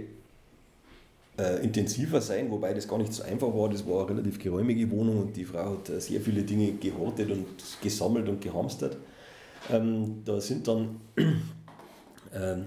äh, 1.41 1.63
intensiver 1.63 2.21
sein, 2.21 2.51
wobei 2.51 2.73
das 2.73 2.87
gar 2.87 2.97
nicht 2.99 3.13
so 3.13 3.23
einfach 3.23 3.53
war. 3.53 3.69
Das 3.69 3.87
war 3.87 4.01
eine 4.01 4.17
relativ 4.17 4.37
geräumige 4.39 4.89
Wohnung 4.91 5.21
und 5.21 5.35
die 5.35 5.45
Frau 5.45 5.71
hat 5.71 5.89
äh, 5.89 5.99
sehr 5.99 6.21
viele 6.21 6.43
Dinge 6.43 6.73
gehortet 6.73 7.31
und 7.31 7.47
gesammelt 7.81 8.29
und 8.29 8.41
gehamstert. 8.41 8.97
Ähm, 9.71 10.21
da 10.23 10.39
sind 10.39 10.67
dann 10.67 11.01
äh, 11.15 12.57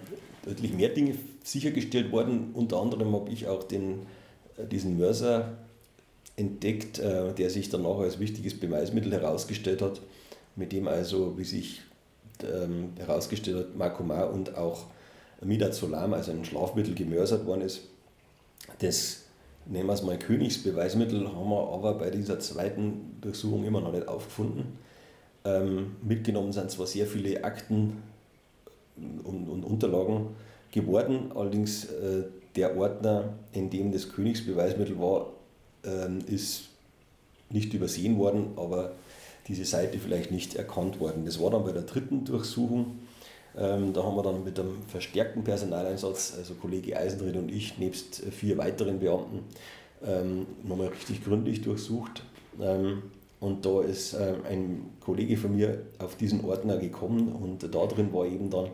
deutlich 0.44 0.72
mehr 0.72 0.88
Dinge 0.88 1.14
sichergestellt 1.42 2.10
worden. 2.10 2.50
Unter 2.54 2.80
anderem 2.80 3.14
habe 3.14 3.30
ich 3.30 3.46
auch 3.46 3.62
den, 3.62 4.06
äh, 4.56 4.66
diesen 4.66 4.98
Mörser 4.98 5.58
entdeckt, 6.36 6.98
äh, 6.98 7.32
der 7.32 7.50
sich 7.50 7.68
danach 7.68 7.98
als 7.98 8.18
wichtiges 8.18 8.58
Beweismittel 8.58 9.12
herausgestellt 9.12 9.82
hat, 9.82 10.00
mit 10.56 10.72
dem 10.72 10.88
also, 10.88 11.38
wie 11.38 11.44
sich 11.44 11.82
ähm, 12.42 12.92
herausgestellt 12.96 13.56
hat, 13.56 13.76
Makoma 13.76 14.24
und 14.24 14.56
auch 14.56 14.86
Midazolam, 15.42 16.14
also 16.14 16.32
ein 16.32 16.44
Schlafmittel, 16.44 16.94
gemörsert 16.94 17.46
worden 17.46 17.60
ist. 17.60 17.82
Das, 18.78 19.24
nehmen 19.66 19.88
wir 19.88 19.94
es 19.94 20.02
mal 20.02 20.18
Königsbeweismittel, 20.18 21.28
haben 21.28 21.50
wir 21.50 21.72
aber 21.72 21.94
bei 21.94 22.10
dieser 22.10 22.38
zweiten 22.40 23.18
Durchsuchung 23.20 23.64
immer 23.64 23.80
noch 23.80 23.92
nicht 23.92 24.08
aufgefunden. 24.08 24.78
Ähm, 25.44 25.96
mitgenommen 26.02 26.52
sind 26.52 26.70
zwar 26.70 26.86
sehr 26.86 27.06
viele 27.06 27.44
Akten 27.44 28.02
und, 28.96 29.48
und 29.48 29.64
Unterlagen 29.64 30.28
geworden, 30.70 31.32
allerdings 31.34 31.84
äh, 31.84 32.24
der 32.56 32.76
Ordner, 32.76 33.34
in 33.52 33.70
dem 33.70 33.92
das 33.92 34.10
Königsbeweismittel 34.10 34.98
war, 34.98 35.32
äh, 35.84 36.32
ist 36.32 36.68
nicht 37.50 37.72
übersehen 37.74 38.18
worden, 38.18 38.52
aber 38.56 38.92
diese 39.48 39.64
Seite 39.64 39.98
vielleicht 39.98 40.30
nicht 40.30 40.54
erkannt 40.54 41.00
worden. 41.00 41.24
Das 41.26 41.40
war 41.40 41.50
dann 41.50 41.64
bei 41.64 41.72
der 41.72 41.82
dritten 41.82 42.24
Durchsuchung 42.24 42.98
ähm, 43.58 43.92
da 43.92 44.02
haben 44.02 44.16
wir 44.16 44.22
dann 44.22 44.44
mit 44.44 44.58
einem 44.58 44.82
verstärkten 44.88 45.44
Personaleinsatz, 45.44 46.34
also 46.36 46.54
Kollege 46.54 46.96
Eisenried 46.96 47.36
und 47.36 47.50
ich, 47.50 47.78
nebst 47.78 48.22
vier 48.30 48.58
weiteren 48.58 48.98
Beamten, 48.98 49.44
ähm, 50.04 50.46
nochmal 50.62 50.88
richtig 50.88 51.24
gründlich 51.24 51.62
durchsucht. 51.62 52.22
Ähm, 52.60 53.02
und 53.40 53.66
da 53.66 53.82
ist 53.82 54.14
äh, 54.14 54.34
ein 54.48 54.92
Kollege 55.00 55.36
von 55.36 55.54
mir 55.54 55.82
auf 55.98 56.16
diesen 56.16 56.44
Ordner 56.44 56.78
gekommen 56.78 57.28
und 57.32 57.62
da 57.62 57.86
drin 57.86 58.12
war 58.12 58.26
eben 58.26 58.50
dann 58.50 58.66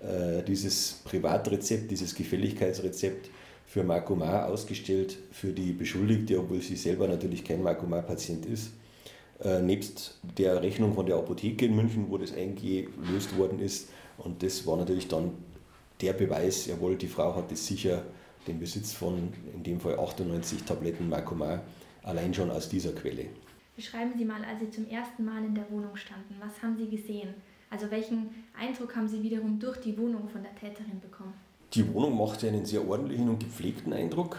äh, 0.00 0.42
dieses 0.42 1.02
Privatrezept, 1.04 1.90
dieses 1.90 2.14
Gefälligkeitsrezept 2.14 3.30
für 3.66 3.84
Makoma 3.84 4.46
ausgestellt 4.46 5.18
für 5.30 5.52
die 5.52 5.72
Beschuldigte, 5.72 6.38
obwohl 6.38 6.62
sie 6.62 6.76
selber 6.76 7.06
natürlich 7.06 7.44
kein 7.44 7.62
Makoma-Patient 7.62 8.46
ist. 8.46 8.72
Äh, 9.44 9.60
nebst 9.60 10.18
der 10.38 10.62
Rechnung 10.62 10.94
von 10.94 11.06
der 11.06 11.16
Apotheke 11.16 11.66
in 11.66 11.76
München, 11.76 12.06
wo 12.08 12.16
das 12.16 12.32
eingelöst 12.32 13.36
worden 13.36 13.60
ist, 13.60 13.88
und 14.18 14.42
das 14.42 14.66
war 14.66 14.76
natürlich 14.76 15.08
dann 15.08 15.32
der 16.00 16.12
Beweis, 16.12 16.66
jawohl, 16.66 16.96
die 16.96 17.08
Frau 17.08 17.34
hatte 17.34 17.56
sicher 17.56 18.02
den 18.46 18.58
Besitz 18.58 18.92
von, 18.92 19.32
in 19.54 19.62
dem 19.62 19.80
Fall 19.80 19.98
98 19.98 20.62
Tabletten 20.62 21.08
Makoma, 21.08 21.60
allein 22.02 22.32
schon 22.32 22.50
aus 22.50 22.68
dieser 22.68 22.92
Quelle. 22.92 23.26
Beschreiben 23.76 24.12
Sie 24.16 24.24
mal, 24.24 24.44
als 24.44 24.60
Sie 24.60 24.70
zum 24.70 24.88
ersten 24.88 25.24
Mal 25.24 25.44
in 25.44 25.54
der 25.54 25.70
Wohnung 25.70 25.94
standen, 25.96 26.34
was 26.40 26.62
haben 26.62 26.76
Sie 26.76 26.88
gesehen? 26.88 27.34
Also 27.70 27.90
welchen 27.90 28.30
Eindruck 28.58 28.96
haben 28.96 29.08
Sie 29.08 29.22
wiederum 29.22 29.58
durch 29.58 29.78
die 29.78 29.96
Wohnung 29.96 30.28
von 30.28 30.42
der 30.42 30.54
Täterin 30.54 31.00
bekommen? 31.00 31.34
Die 31.74 31.92
Wohnung 31.92 32.16
machte 32.16 32.48
einen 32.48 32.64
sehr 32.64 32.88
ordentlichen 32.88 33.28
und 33.28 33.40
gepflegten 33.40 33.92
Eindruck. 33.92 34.38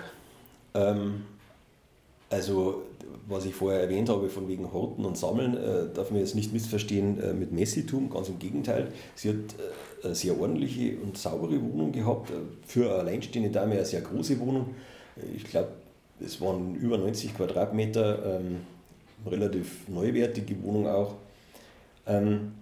Ähm, 0.73 1.25
also, 2.29 2.83
was 3.27 3.45
ich 3.45 3.53
vorher 3.53 3.81
erwähnt 3.81 4.09
habe, 4.09 4.29
von 4.29 4.47
wegen 4.47 4.71
Horten 4.71 5.05
und 5.05 5.17
Sammeln, 5.17 5.55
äh, 5.57 5.93
darf 5.93 6.11
man 6.11 6.19
jetzt 6.19 6.35
nicht 6.35 6.53
missverstehen 6.53 7.19
äh, 7.19 7.33
mit 7.33 7.51
Messitum, 7.51 8.09
ganz 8.09 8.29
im 8.29 8.39
Gegenteil. 8.39 8.87
Sie 9.15 9.29
hat 9.29 9.35
äh, 9.35 10.05
eine 10.05 10.15
sehr 10.15 10.39
ordentliche 10.39 10.97
und 10.97 11.17
saubere 11.17 11.61
Wohnung 11.61 11.91
gehabt, 11.91 12.31
äh, 12.31 12.33
für 12.65 12.85
eine 12.85 12.99
alleinstehende 12.99 13.49
Dame 13.49 13.73
eine 13.73 13.85
sehr 13.85 14.01
große 14.01 14.39
Wohnung. 14.39 14.67
Ich 15.35 15.43
glaube, 15.43 15.69
es 16.23 16.39
waren 16.41 16.75
über 16.75 16.97
90 16.97 17.35
Quadratmeter, 17.35 18.39
ähm, 18.39 18.57
relativ 19.25 19.87
neuwertige 19.87 20.61
Wohnung 20.63 20.87
auch. 20.87 21.15
Ähm, 22.07 22.53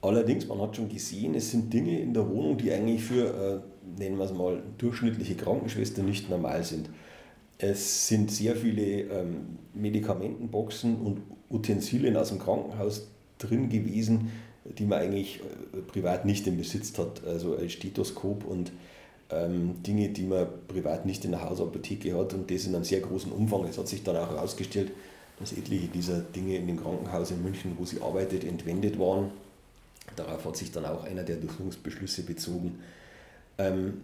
allerdings, 0.00 0.46
man 0.46 0.60
hat 0.60 0.76
schon 0.76 0.88
gesehen, 0.88 1.34
es 1.34 1.50
sind 1.50 1.72
Dinge 1.72 2.00
in 2.00 2.14
der 2.14 2.28
Wohnung, 2.28 2.56
die 2.56 2.72
eigentlich 2.72 3.02
für, 3.02 3.26
äh, 3.26 4.00
nennen 4.00 4.18
wir 4.18 4.24
es 4.24 4.32
mal, 4.32 4.62
durchschnittliche 4.78 5.34
Krankenschwester 5.34 6.02
nicht 6.02 6.30
normal 6.30 6.64
sind. 6.64 6.88
Es 7.58 8.06
sind 8.06 8.30
sehr 8.30 8.54
viele 8.54 9.02
ähm, 9.02 9.58
Medikamentenboxen 9.74 10.96
und 10.96 11.22
Utensilien 11.50 12.16
aus 12.16 12.28
dem 12.28 12.38
Krankenhaus 12.38 13.08
drin 13.38 13.68
gewesen, 13.68 14.30
die 14.64 14.84
man 14.84 15.00
eigentlich 15.00 15.40
äh, 15.40 15.80
privat 15.82 16.24
nicht 16.24 16.46
im 16.46 16.56
Besitz 16.56 16.96
hat. 16.98 17.24
Also 17.26 17.56
ein 17.56 17.68
Stethoskop 17.68 18.44
und 18.44 18.70
ähm, 19.30 19.82
Dinge, 19.82 20.10
die 20.10 20.22
man 20.22 20.46
privat 20.68 21.04
nicht 21.04 21.24
in 21.24 21.32
der 21.32 21.42
Hausapotheke 21.42 22.16
hat 22.16 22.32
und 22.32 22.50
das 22.50 22.64
in 22.64 22.74
einem 22.74 22.84
sehr 22.84 23.00
großen 23.00 23.32
Umfang. 23.32 23.64
Es 23.64 23.76
hat 23.76 23.88
sich 23.88 24.04
dann 24.04 24.16
auch 24.16 24.30
herausgestellt, 24.30 24.92
dass 25.40 25.52
etliche 25.52 25.88
dieser 25.88 26.20
Dinge 26.20 26.56
in 26.56 26.66
dem 26.66 26.80
Krankenhaus 26.80 27.30
in 27.32 27.42
München, 27.42 27.76
wo 27.78 27.84
sie 27.84 28.00
arbeitet, 28.00 28.44
entwendet 28.44 28.98
waren. 28.98 29.30
Darauf 30.16 30.44
hat 30.44 30.56
sich 30.56 30.70
dann 30.70 30.84
auch 30.84 31.04
einer 31.04 31.22
der 31.22 31.36
Durchsuchungsbeschlüsse 31.36 32.22
bezogen. 32.22 32.80
Ähm, 33.58 34.02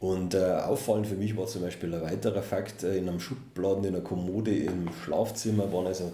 und 0.00 0.34
äh, 0.34 0.38
auffallend 0.38 1.06
für 1.06 1.16
mich 1.16 1.36
war 1.36 1.46
zum 1.46 1.62
Beispiel 1.62 1.92
ein 1.92 2.02
weiterer 2.02 2.42
Fakt, 2.42 2.84
äh, 2.84 2.96
in 2.96 3.08
einem 3.08 3.20
Schubladen 3.20 3.84
in 3.84 3.94
einer 3.94 4.04
Kommode 4.04 4.54
im 4.54 4.90
Schlafzimmer 5.04 5.72
waren 5.72 5.86
also 5.86 6.12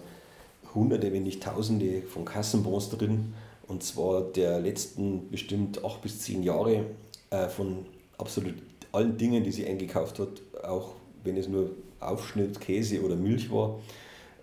hunderte, 0.75 1.13
wenn 1.13 1.25
nicht 1.25 1.43
tausende 1.43 2.03
von 2.03 2.25
Kassenbons 2.25 2.91
drin. 2.91 3.35
Und 3.69 3.83
zwar 3.83 4.23
der 4.23 4.61
letzten 4.61 5.31
bestimmt 5.31 5.85
acht 5.85 6.03
bis 6.03 6.21
zehn 6.21 6.43
Jahre 6.43 6.87
äh, 7.31 7.49
von 7.49 7.87
absolut 8.19 8.55
allen 8.93 9.19
Dingen, 9.19 9.45
die 9.45 9.53
sie 9.53 9.67
eingekauft 9.67 10.19
hat, 10.19 10.43
auch 10.63 10.93
wenn 11.23 11.37
es 11.37 11.49
nur 11.49 11.71
Aufschnitt, 12.01 12.61
Käse 12.61 13.03
oder 13.03 13.17
Milch 13.17 13.51
war. 13.51 13.81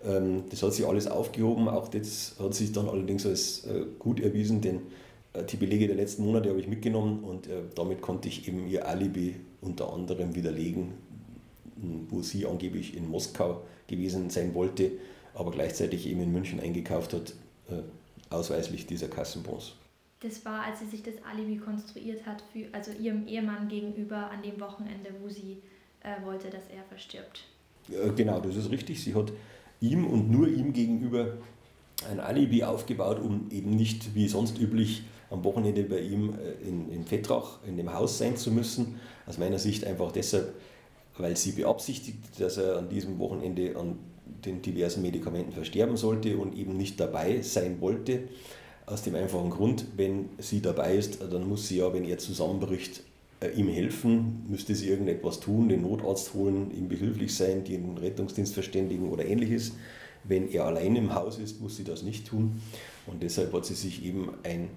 Ähm, 0.04 0.44
das 0.50 0.62
hat 0.62 0.72
sie 0.72 0.84
alles 0.84 1.06
aufgehoben. 1.06 1.68
Auch 1.68 1.88
das 1.88 2.36
hat 2.38 2.54
sich 2.54 2.72
dann 2.72 2.88
allerdings 2.88 3.26
als 3.26 3.64
äh, 3.66 3.84
gut 3.98 4.20
erwiesen, 4.20 4.60
denn 4.60 4.82
die 5.34 5.56
Belege 5.56 5.86
der 5.86 5.96
letzten 5.96 6.24
Monate 6.24 6.50
habe 6.50 6.60
ich 6.60 6.68
mitgenommen 6.68 7.24
und 7.24 7.46
äh, 7.46 7.62
damit 7.74 8.02
konnte 8.02 8.28
ich 8.28 8.46
eben 8.48 8.66
ihr 8.66 8.86
Alibi 8.86 9.36
unter 9.60 9.92
anderem 9.92 10.34
widerlegen, 10.34 10.92
wo 12.08 12.20
sie 12.20 12.46
angeblich 12.46 12.96
in 12.96 13.08
Moskau 13.08 13.62
gewesen 13.86 14.30
sein 14.30 14.54
wollte, 14.54 14.92
aber 15.34 15.50
gleichzeitig 15.50 16.06
eben 16.06 16.22
in 16.22 16.32
München 16.32 16.60
eingekauft 16.60 17.14
hat, 17.14 17.34
äh, 17.70 17.82
ausweislich 18.30 18.86
dieser 18.86 19.08
Kassenbons. 19.08 19.72
Das 20.20 20.44
war, 20.44 20.64
als 20.64 20.80
sie 20.80 20.86
sich 20.86 21.02
das 21.02 21.14
Alibi 21.24 21.56
konstruiert 21.56 22.24
hat, 22.26 22.44
für, 22.52 22.66
also 22.72 22.92
ihrem 22.92 23.26
Ehemann 23.26 23.68
gegenüber 23.68 24.30
an 24.30 24.42
dem 24.42 24.60
Wochenende, 24.60 25.10
wo 25.20 25.28
sie 25.28 25.62
äh, 26.02 26.24
wollte, 26.24 26.48
dass 26.48 26.68
er 26.68 26.84
verstirbt. 26.84 27.44
Genau, 28.16 28.38
das 28.38 28.54
ist 28.54 28.70
richtig. 28.70 29.02
Sie 29.02 29.14
hat 29.14 29.32
ihm 29.80 30.06
und 30.06 30.30
nur 30.30 30.46
ihm 30.46 30.72
gegenüber 30.72 31.38
ein 32.08 32.20
Alibi 32.20 32.62
aufgebaut, 32.62 33.18
um 33.20 33.50
eben 33.50 33.70
nicht 33.70 34.14
wie 34.14 34.28
sonst 34.28 34.60
üblich 34.60 35.02
am 35.32 35.42
Wochenende 35.44 35.82
bei 35.84 36.00
ihm 36.00 36.34
äh, 36.34 36.68
in, 36.68 36.90
in 36.90 37.04
Fettrach 37.04 37.58
in 37.66 37.76
dem 37.76 37.92
Haus 37.92 38.18
sein 38.18 38.36
zu 38.36 38.50
müssen. 38.50 39.00
Aus 39.26 39.38
meiner 39.38 39.58
Sicht 39.58 39.84
einfach 39.84 40.12
deshalb, 40.12 40.54
weil 41.16 41.36
sie 41.36 41.52
beabsichtigt, 41.52 42.18
dass 42.38 42.58
er 42.58 42.76
an 42.76 42.88
diesem 42.88 43.18
Wochenende 43.18 43.76
an 43.76 43.98
den 44.44 44.62
diversen 44.62 45.02
Medikamenten 45.02 45.52
versterben 45.52 45.96
sollte 45.96 46.36
und 46.36 46.56
eben 46.56 46.76
nicht 46.76 47.00
dabei 47.00 47.42
sein 47.42 47.80
wollte. 47.80 48.28
Aus 48.86 49.02
dem 49.02 49.14
einfachen 49.14 49.50
Grund, 49.50 49.86
wenn 49.96 50.30
sie 50.38 50.60
dabei 50.60 50.96
ist, 50.96 51.20
dann 51.22 51.48
muss 51.48 51.68
sie 51.68 51.78
ja, 51.78 51.92
wenn 51.92 52.04
er 52.04 52.18
zusammenbricht, 52.18 53.02
äh, 53.40 53.50
ihm 53.50 53.68
helfen, 53.68 54.44
müsste 54.48 54.74
sie 54.74 54.88
irgendetwas 54.88 55.40
tun, 55.40 55.68
den 55.68 55.82
Notarzt 55.82 56.34
holen, 56.34 56.70
ihm 56.76 56.88
behilflich 56.88 57.34
sein, 57.34 57.64
den 57.64 57.96
Rettungsdienst 57.96 58.54
verständigen 58.54 59.10
oder 59.10 59.24
ähnliches. 59.24 59.72
Wenn 60.24 60.48
er 60.50 60.66
allein 60.66 60.94
im 60.96 61.14
Haus 61.14 61.38
ist, 61.38 61.60
muss 61.60 61.76
sie 61.76 61.84
das 61.84 62.02
nicht 62.02 62.28
tun. 62.28 62.60
Und 63.06 63.22
deshalb 63.22 63.52
hat 63.52 63.66
sie 63.66 63.74
sich 63.74 64.04
eben 64.04 64.30
ein 64.44 64.68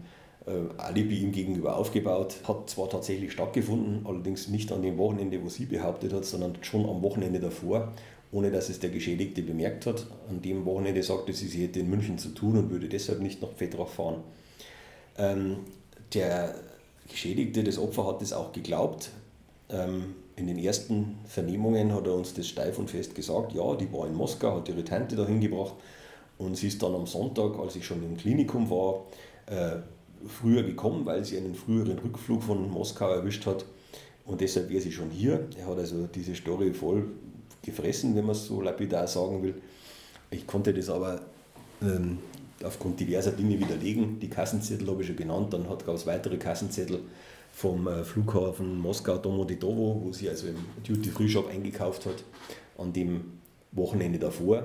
Alibi 0.78 1.20
ihm 1.20 1.32
gegenüber 1.32 1.78
aufgebaut. 1.78 2.36
Hat 2.44 2.70
zwar 2.70 2.90
tatsächlich 2.90 3.32
stattgefunden, 3.32 4.06
allerdings 4.06 4.48
nicht 4.48 4.72
an 4.72 4.82
dem 4.82 4.98
Wochenende, 4.98 5.44
wo 5.44 5.50
sie 5.50 5.66
behauptet 5.66 6.14
hat, 6.14 6.26
sondern 6.26 6.58
schon 6.62 6.88
am 6.88 7.02
Wochenende 7.02 7.40
davor, 7.40 7.94
ohne 8.32 8.52
dass 8.52 8.70
es 8.70 8.80
der 8.80 8.92
Geschädigte 8.92 9.42
bemerkt 9.42 9.86
hat. 9.86 10.06
An 10.30 10.42
dem 10.42 10.66
Wochenende 10.66 11.02
sagte 11.02 11.34
sie, 11.34 11.48
sie 11.48 11.64
hätte 11.64 11.80
in 11.80 11.90
München 11.90 12.18
zu 12.18 12.30
tun 12.30 12.58
und 12.58 12.70
würde 12.70 12.90
deshalb 12.90 13.22
nicht 13.22 13.42
nach 13.42 13.52
Fettrach 13.54 13.88
fahren. 13.88 14.24
Ähm, 15.18 15.58
der 16.14 16.56
Geschädigte, 17.10 17.64
das 17.64 17.78
Opfer, 17.78 18.06
hat 18.06 18.22
es 18.22 18.34
auch 18.34 18.52
geglaubt. 18.52 19.10
Ähm, 19.70 20.16
in 20.36 20.48
den 20.48 20.60
ersten 20.60 21.18
Vernehmungen 21.26 21.94
hat 21.94 22.06
er 22.06 22.14
uns 22.14 22.34
das 22.34 22.48
steif 22.48 22.78
und 22.78 22.90
fest 22.90 23.16
gesagt, 23.16 23.54
ja, 23.54 23.76
die 23.76 23.92
war 23.92 24.06
in 24.06 24.14
Moskau, 24.14 24.58
hat 24.58 24.70
ihre 24.70 24.84
Tante 24.84 25.16
dahin 25.16 25.40
gebracht 25.40 25.76
und 26.38 26.56
sie 26.56 26.68
ist 26.68 26.84
dann 26.84 26.94
am 26.94 27.08
Sonntag, 27.08 27.58
als 27.58 27.76
ich 27.76 27.86
schon 27.86 28.04
im 28.04 28.18
Klinikum 28.18 28.70
war, 28.70 29.06
äh, 29.48 29.78
früher 30.28 30.64
gekommen, 30.64 31.06
weil 31.06 31.24
sie 31.24 31.38
einen 31.38 31.56
früheren 31.56 31.98
Rückflug 32.00 32.44
von 32.44 32.70
Moskau 32.70 33.10
erwischt 33.10 33.46
hat 33.46 33.66
und 34.26 34.42
deshalb 34.42 34.70
wäre 34.70 34.82
sie 34.82 34.92
schon 34.92 35.10
hier. 35.10 35.48
Er 35.58 35.68
hat 35.68 35.78
also 35.78 36.08
diese 36.08 36.36
Story 36.36 36.74
voll 36.74 37.08
gefressen, 37.62 38.16
wenn 38.16 38.26
man 38.26 38.36
es 38.36 38.46
so 38.46 38.62
lapidar 38.62 39.08
sagen 39.08 39.44
will. 39.44 39.56
Ich 40.32 40.46
konnte 40.48 40.74
das 40.74 40.90
aber 40.90 41.22
ähm, 41.82 42.20
aufgrund 42.64 43.00
diverser 43.00 43.32
Dinge 43.32 43.60
widerlegen. 43.60 44.20
Die 44.20 44.30
Kassenzettel 44.30 44.88
habe 44.88 45.02
ich 45.02 45.08
schon 45.08 45.16
genannt, 45.16 45.54
dann 45.54 45.64
gab 45.64 45.96
es 45.96 46.06
weitere 46.06 46.38
Kassenzettel 46.38 47.00
vom 47.52 47.88
äh, 47.88 48.04
Flughafen 48.04 48.80
Moskau 48.80 49.18
Domodedovo, 49.18 50.02
wo 50.04 50.12
sie 50.12 50.30
also 50.30 50.48
im 50.48 50.58
Duty-Free-Shop 50.86 51.50
eingekauft 51.50 52.06
hat, 52.06 52.24
an 52.78 52.92
dem 52.92 53.40
Wochenende 53.72 54.20
davor. 54.20 54.64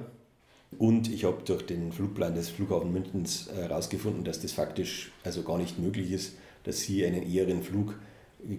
Und 0.79 1.11
ich 1.11 1.25
habe 1.25 1.43
durch 1.45 1.67
den 1.67 1.93
Flugplan 1.93 2.35
des 2.35 2.49
Flughafens 2.49 2.93
Münchens 2.93 3.51
herausgefunden, 3.53 4.23
äh, 4.23 4.25
dass 4.25 4.41
das 4.41 4.53
faktisch 4.53 5.11
also 5.25 5.43
gar 5.43 5.59
nicht 5.59 5.79
möglich 5.79 6.13
ist, 6.13 6.37
dass 6.65 6.81
sie 6.81 7.05
einen 7.05 7.23
eheren 7.23 7.63
Flug 7.63 7.99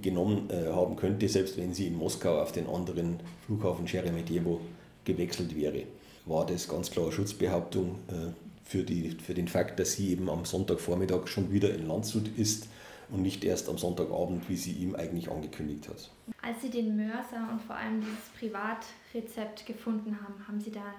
genommen 0.02 0.50
äh, 0.50 0.68
haben 0.68 0.96
könnte, 0.96 1.28
selbst 1.28 1.58
wenn 1.58 1.74
sie 1.74 1.88
in 1.88 1.96
Moskau 1.96 2.42
auf 2.42 2.52
den 2.52 2.68
anderen 2.68 3.20
Flughafen 3.46 3.88
Sheremetyevo 3.88 4.62
gewechselt 5.06 5.56
wäre. 5.56 5.84
War 6.26 6.46
das 6.46 6.68
ganz 6.68 6.92
klar 6.92 7.12
Schutzbehauptung 7.12 7.96
äh, 8.08 8.32
für, 8.64 8.84
die, 8.84 9.12
für 9.12 9.34
den 9.34 9.48
Fakt, 9.48 9.80
dass 9.80 9.94
sie 9.94 10.12
eben 10.12 10.30
am 10.30 10.46
Sonntagvormittag 10.46 11.28
schon 11.28 11.52
wieder 11.52 11.74
in 11.74 11.88
Landshut 11.88 12.28
ist 12.38 12.68
und 13.10 13.22
nicht 13.22 13.44
erst 13.44 13.68
am 13.70 13.78
Sonntagabend, 13.78 14.48
wie 14.50 14.56
sie 14.56 14.74
ihm 14.74 14.96
eigentlich 14.96 15.30
angekündigt 15.30 15.90
hat. 15.90 16.10
Als 16.42 16.62
Sie 16.62 16.70
den 16.70 16.96
Mörser 16.96 17.50
und 17.52 17.62
vor 17.62 17.76
allem 17.76 18.02
dieses 18.02 18.30
Privatrezept 18.40 19.66
gefunden 19.66 20.18
haben, 20.22 20.48
haben 20.48 20.62
Sie 20.62 20.72
da 20.72 20.94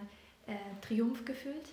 äh, 0.47 0.53
Triumph 0.87 1.25
gefühlt? 1.25 1.69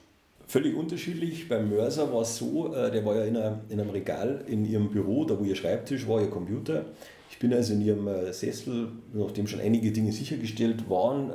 Völlig 0.47 0.75
unterschiedlich. 0.75 1.47
Beim 1.47 1.69
Mörser 1.69 2.11
war 2.13 2.21
es 2.21 2.37
so, 2.37 2.73
äh, 2.73 2.91
der 2.91 3.05
war 3.05 3.15
ja 3.15 3.23
in, 3.23 3.37
einem 3.37 3.89
Regal 3.89 4.43
in 4.47 4.65
ihrem 4.65 4.89
Büro, 4.89 5.25
da 5.25 5.39
wo 5.39 5.43
ihr 5.43 5.55
Schreibtisch 5.55 6.07
war, 6.07 6.21
ihr 6.21 6.29
Computer. 6.29 6.85
Ich 7.29 7.39
bin 7.39 7.53
also 7.53 7.73
in 7.73 7.81
ihrem 7.81 8.07
äh, 8.07 8.33
Sessel, 8.33 8.91
nachdem 9.13 9.47
schon 9.47 9.59
einige 9.59 9.91
Dinge 9.91 10.11
sichergestellt 10.11 10.89
waren, 10.89 11.31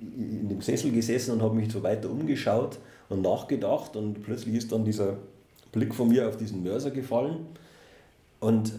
in 0.00 0.48
dem 0.48 0.60
Sessel 0.60 0.92
gesessen 0.92 1.32
und 1.32 1.42
habe 1.42 1.56
mich 1.56 1.72
so 1.72 1.82
weiter 1.82 2.08
umgeschaut 2.08 2.78
und 3.08 3.22
nachgedacht 3.22 3.96
und 3.96 4.22
plötzlich 4.22 4.54
ist 4.54 4.70
dann 4.70 4.84
dieser 4.84 5.16
Blick 5.72 5.92
von 5.92 6.08
mir 6.08 6.28
auf 6.28 6.36
diesen 6.36 6.62
Mörser 6.62 6.92
gefallen 6.92 7.46
und 8.38 8.72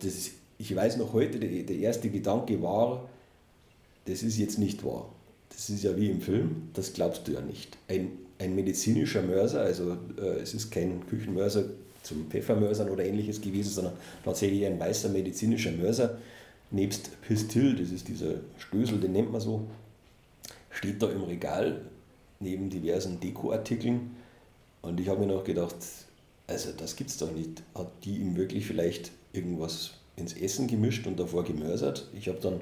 das, 0.00 0.30
ich 0.56 0.74
weiß 0.74 0.96
noch 0.96 1.12
heute, 1.12 1.38
der 1.38 1.76
erste 1.76 2.08
Gedanke 2.08 2.62
war, 2.62 3.06
das 4.06 4.22
ist 4.22 4.38
jetzt 4.38 4.58
nicht 4.58 4.82
wahr. 4.82 5.10
Das 5.52 5.70
ist 5.70 5.84
ja 5.84 5.96
wie 5.96 6.10
im 6.10 6.20
Film, 6.20 6.68
das 6.74 6.92
glaubst 6.92 7.28
du 7.28 7.32
ja 7.32 7.40
nicht. 7.40 7.76
Ein, 7.88 8.12
ein 8.38 8.54
medizinischer 8.54 9.22
Mörser, 9.22 9.62
also 9.62 9.96
äh, 10.18 10.40
es 10.40 10.54
ist 10.54 10.70
kein 10.70 11.06
Küchenmörser 11.06 11.64
zum 12.02 12.26
Pfeffermörsern 12.28 12.88
oder 12.88 13.04
ähnliches 13.04 13.40
gewesen, 13.40 13.70
sondern 13.70 13.94
tatsächlich 14.24 14.66
ein 14.66 14.80
weißer 14.80 15.08
medizinischer 15.10 15.72
Mörser, 15.72 16.18
nebst 16.70 17.10
Pistil, 17.22 17.76
das 17.76 17.90
ist 17.90 18.08
dieser 18.08 18.36
Stößel, 18.58 18.98
den 18.98 19.12
nennt 19.12 19.30
man 19.30 19.40
so, 19.40 19.66
steht 20.70 21.02
da 21.02 21.08
im 21.10 21.22
Regal 21.22 21.82
neben 22.40 22.70
diversen 22.70 23.20
Dekoartikeln. 23.20 24.16
Und 24.80 24.98
ich 24.98 25.08
habe 25.08 25.20
mir 25.20 25.32
noch 25.32 25.44
gedacht, 25.44 25.76
also 26.46 26.70
das 26.76 26.96
gibt's 26.96 27.18
doch 27.18 27.30
nicht. 27.30 27.62
Hat 27.74 27.90
die 28.04 28.16
ihm 28.16 28.36
wirklich 28.36 28.66
vielleicht 28.66 29.12
irgendwas 29.32 29.92
ins 30.16 30.32
Essen 30.32 30.66
gemischt 30.66 31.06
und 31.06 31.20
davor 31.20 31.44
gemörsert? 31.44 32.08
Ich 32.18 32.28
habe 32.28 32.40
dann 32.40 32.60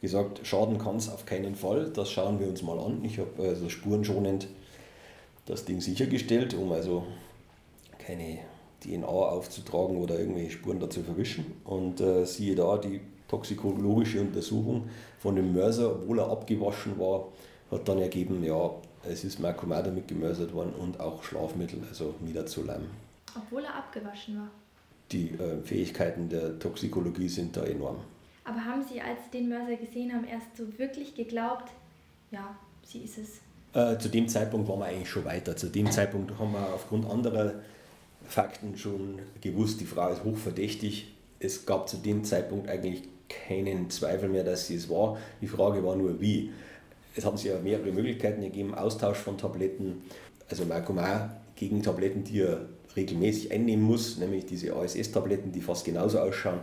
gesagt, 0.00 0.40
schaden 0.46 0.78
kann 0.78 0.96
es 0.96 1.08
auf 1.08 1.26
keinen 1.26 1.54
Fall, 1.54 1.90
das 1.90 2.10
schauen 2.10 2.40
wir 2.40 2.48
uns 2.48 2.62
mal 2.62 2.78
an. 2.78 3.04
Ich 3.04 3.18
habe 3.18 3.30
also 3.42 3.68
spurenschonend 3.68 4.48
das 5.46 5.64
Ding 5.64 5.80
sichergestellt, 5.80 6.54
um 6.54 6.72
also 6.72 7.04
keine 7.98 8.38
DNA 8.82 9.06
aufzutragen 9.06 9.96
oder 9.98 10.18
irgendwelche 10.18 10.52
Spuren 10.52 10.80
dazu 10.80 11.02
verwischen. 11.02 11.46
Und 11.64 12.00
äh, 12.00 12.24
siehe 12.24 12.54
da, 12.54 12.78
die 12.78 13.00
toxikologische 13.28 14.20
Untersuchung 14.20 14.88
von 15.18 15.36
dem 15.36 15.52
Mörser, 15.52 15.92
obwohl 15.92 16.18
er 16.18 16.30
abgewaschen 16.30 16.98
war, 16.98 17.28
hat 17.70 17.88
dann 17.88 17.98
ergeben, 17.98 18.42
ja, 18.42 18.70
es 19.08 19.24
ist 19.24 19.38
Makoma 19.38 19.80
damit 19.82 20.08
gemörsert 20.08 20.52
worden 20.52 20.72
und 20.78 20.98
auch 21.00 21.22
Schlafmittel, 21.22 21.80
also 21.88 22.14
Midazolam. 22.20 22.82
Obwohl 23.36 23.64
er 23.64 23.76
abgewaschen 23.76 24.36
war. 24.36 24.50
Die 25.12 25.30
äh, 25.30 25.62
Fähigkeiten 25.62 26.28
der 26.28 26.58
Toxikologie 26.58 27.28
sind 27.28 27.56
da 27.56 27.62
enorm. 27.62 27.96
Aber 28.44 28.64
haben 28.64 28.82
Sie, 28.82 29.00
als 29.00 29.18
Sie 29.24 29.38
den 29.38 29.48
Mörser 29.48 29.76
gesehen 29.76 30.12
haben, 30.12 30.24
erst 30.24 30.56
so 30.56 30.78
wirklich 30.78 31.14
geglaubt, 31.14 31.70
ja, 32.30 32.56
sie 32.84 33.00
ist 33.00 33.18
es? 33.18 33.40
Äh, 33.72 33.98
zu 33.98 34.08
dem 34.08 34.28
Zeitpunkt 34.28 34.68
waren 34.68 34.80
wir 34.80 34.86
eigentlich 34.86 35.08
schon 35.08 35.24
weiter. 35.24 35.56
Zu 35.56 35.68
dem 35.68 35.90
Zeitpunkt 35.90 36.38
haben 36.38 36.52
wir 36.52 36.74
aufgrund 36.74 37.08
anderer 37.08 37.54
Fakten 38.26 38.76
schon 38.76 39.20
gewusst, 39.40 39.80
die 39.80 39.84
Frau 39.84 40.10
ist 40.10 40.24
hochverdächtig. 40.24 41.12
Es 41.38 41.66
gab 41.66 41.88
zu 41.88 41.96
dem 41.96 42.24
Zeitpunkt 42.24 42.68
eigentlich 42.68 43.02
keinen 43.28 43.90
Zweifel 43.90 44.28
mehr, 44.28 44.44
dass 44.44 44.66
sie 44.66 44.74
es 44.74 44.90
war. 44.90 45.18
Die 45.40 45.46
Frage 45.46 45.84
war 45.84 45.96
nur, 45.96 46.20
wie. 46.20 46.50
Es 47.14 47.24
haben 47.24 47.36
sich 47.36 47.50
ja 47.50 47.58
mehrere 47.58 47.90
Möglichkeiten 47.90 48.40
gegeben, 48.40 48.74
Austausch 48.74 49.18
von 49.18 49.36
Tabletten, 49.36 50.02
also 50.48 50.64
Marcomar 50.64 51.40
gegen 51.56 51.82
Tabletten, 51.82 52.22
die 52.22 52.42
er 52.42 52.66
regelmäßig 52.94 53.50
einnehmen 53.50 53.84
muss, 53.84 54.18
nämlich 54.18 54.46
diese 54.46 54.74
ASS-Tabletten, 54.74 55.50
die 55.50 55.60
fast 55.60 55.84
genauso 55.84 56.20
ausschauen. 56.20 56.60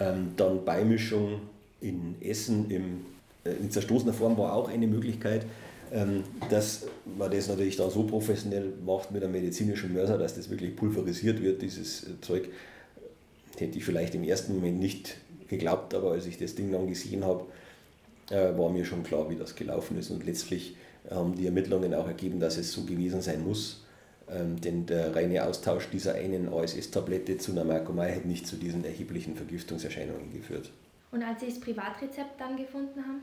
Ähm, 0.00 0.32
dann 0.36 0.64
Beimischung 0.64 1.42
in 1.80 2.16
Essen 2.20 2.70
im, 2.70 3.06
äh, 3.44 3.52
in 3.52 3.70
zerstoßener 3.70 4.12
Form 4.12 4.36
war 4.36 4.54
auch 4.54 4.68
eine 4.68 4.86
Möglichkeit. 4.86 5.46
Ähm, 5.92 6.22
dass 6.50 6.86
man 7.18 7.32
das 7.32 7.48
natürlich 7.48 7.76
dann 7.76 7.90
so 7.90 8.04
professionell 8.04 8.72
macht 8.86 9.10
mit 9.10 9.24
einem 9.24 9.32
medizinischen 9.32 9.92
Mörser, 9.92 10.18
dass 10.18 10.36
das 10.36 10.48
wirklich 10.48 10.76
pulverisiert 10.76 11.42
wird, 11.42 11.62
dieses 11.62 12.04
äh, 12.04 12.20
Zeug, 12.20 12.48
hätte 13.58 13.76
ich 13.76 13.84
vielleicht 13.84 14.14
im 14.14 14.22
ersten 14.22 14.54
Moment 14.54 14.78
nicht 14.78 15.16
geglaubt, 15.48 15.92
aber 15.94 16.12
als 16.12 16.26
ich 16.26 16.38
das 16.38 16.54
Ding 16.54 16.70
dann 16.70 16.86
gesehen 16.86 17.24
habe, 17.24 17.44
äh, 18.30 18.56
war 18.56 18.70
mir 18.70 18.84
schon 18.84 19.02
klar, 19.02 19.28
wie 19.30 19.34
das 19.34 19.56
gelaufen 19.56 19.98
ist. 19.98 20.10
Und 20.10 20.24
letztlich 20.24 20.76
haben 21.10 21.34
die 21.34 21.46
Ermittlungen 21.46 21.92
auch 21.94 22.06
ergeben, 22.06 22.38
dass 22.38 22.56
es 22.56 22.72
so 22.72 22.84
gewesen 22.84 23.20
sein 23.20 23.42
muss. 23.42 23.84
Ähm, 24.32 24.60
denn 24.60 24.86
der 24.86 25.14
reine 25.14 25.44
Austausch 25.44 25.88
dieser 25.90 26.14
einen 26.14 26.48
ASS-Tablette 26.48 27.38
zu 27.38 27.52
einer 27.52 27.64
Markomai 27.64 28.14
hat 28.14 28.26
nicht 28.26 28.46
zu 28.46 28.56
diesen 28.56 28.84
erheblichen 28.84 29.34
Vergiftungserscheinungen 29.34 30.32
geführt. 30.32 30.70
Und 31.10 31.22
als 31.22 31.40
Sie 31.40 31.46
das 31.46 31.58
Privatrezept 31.58 32.40
dann 32.40 32.56
gefunden 32.56 33.00
haben? 33.00 33.22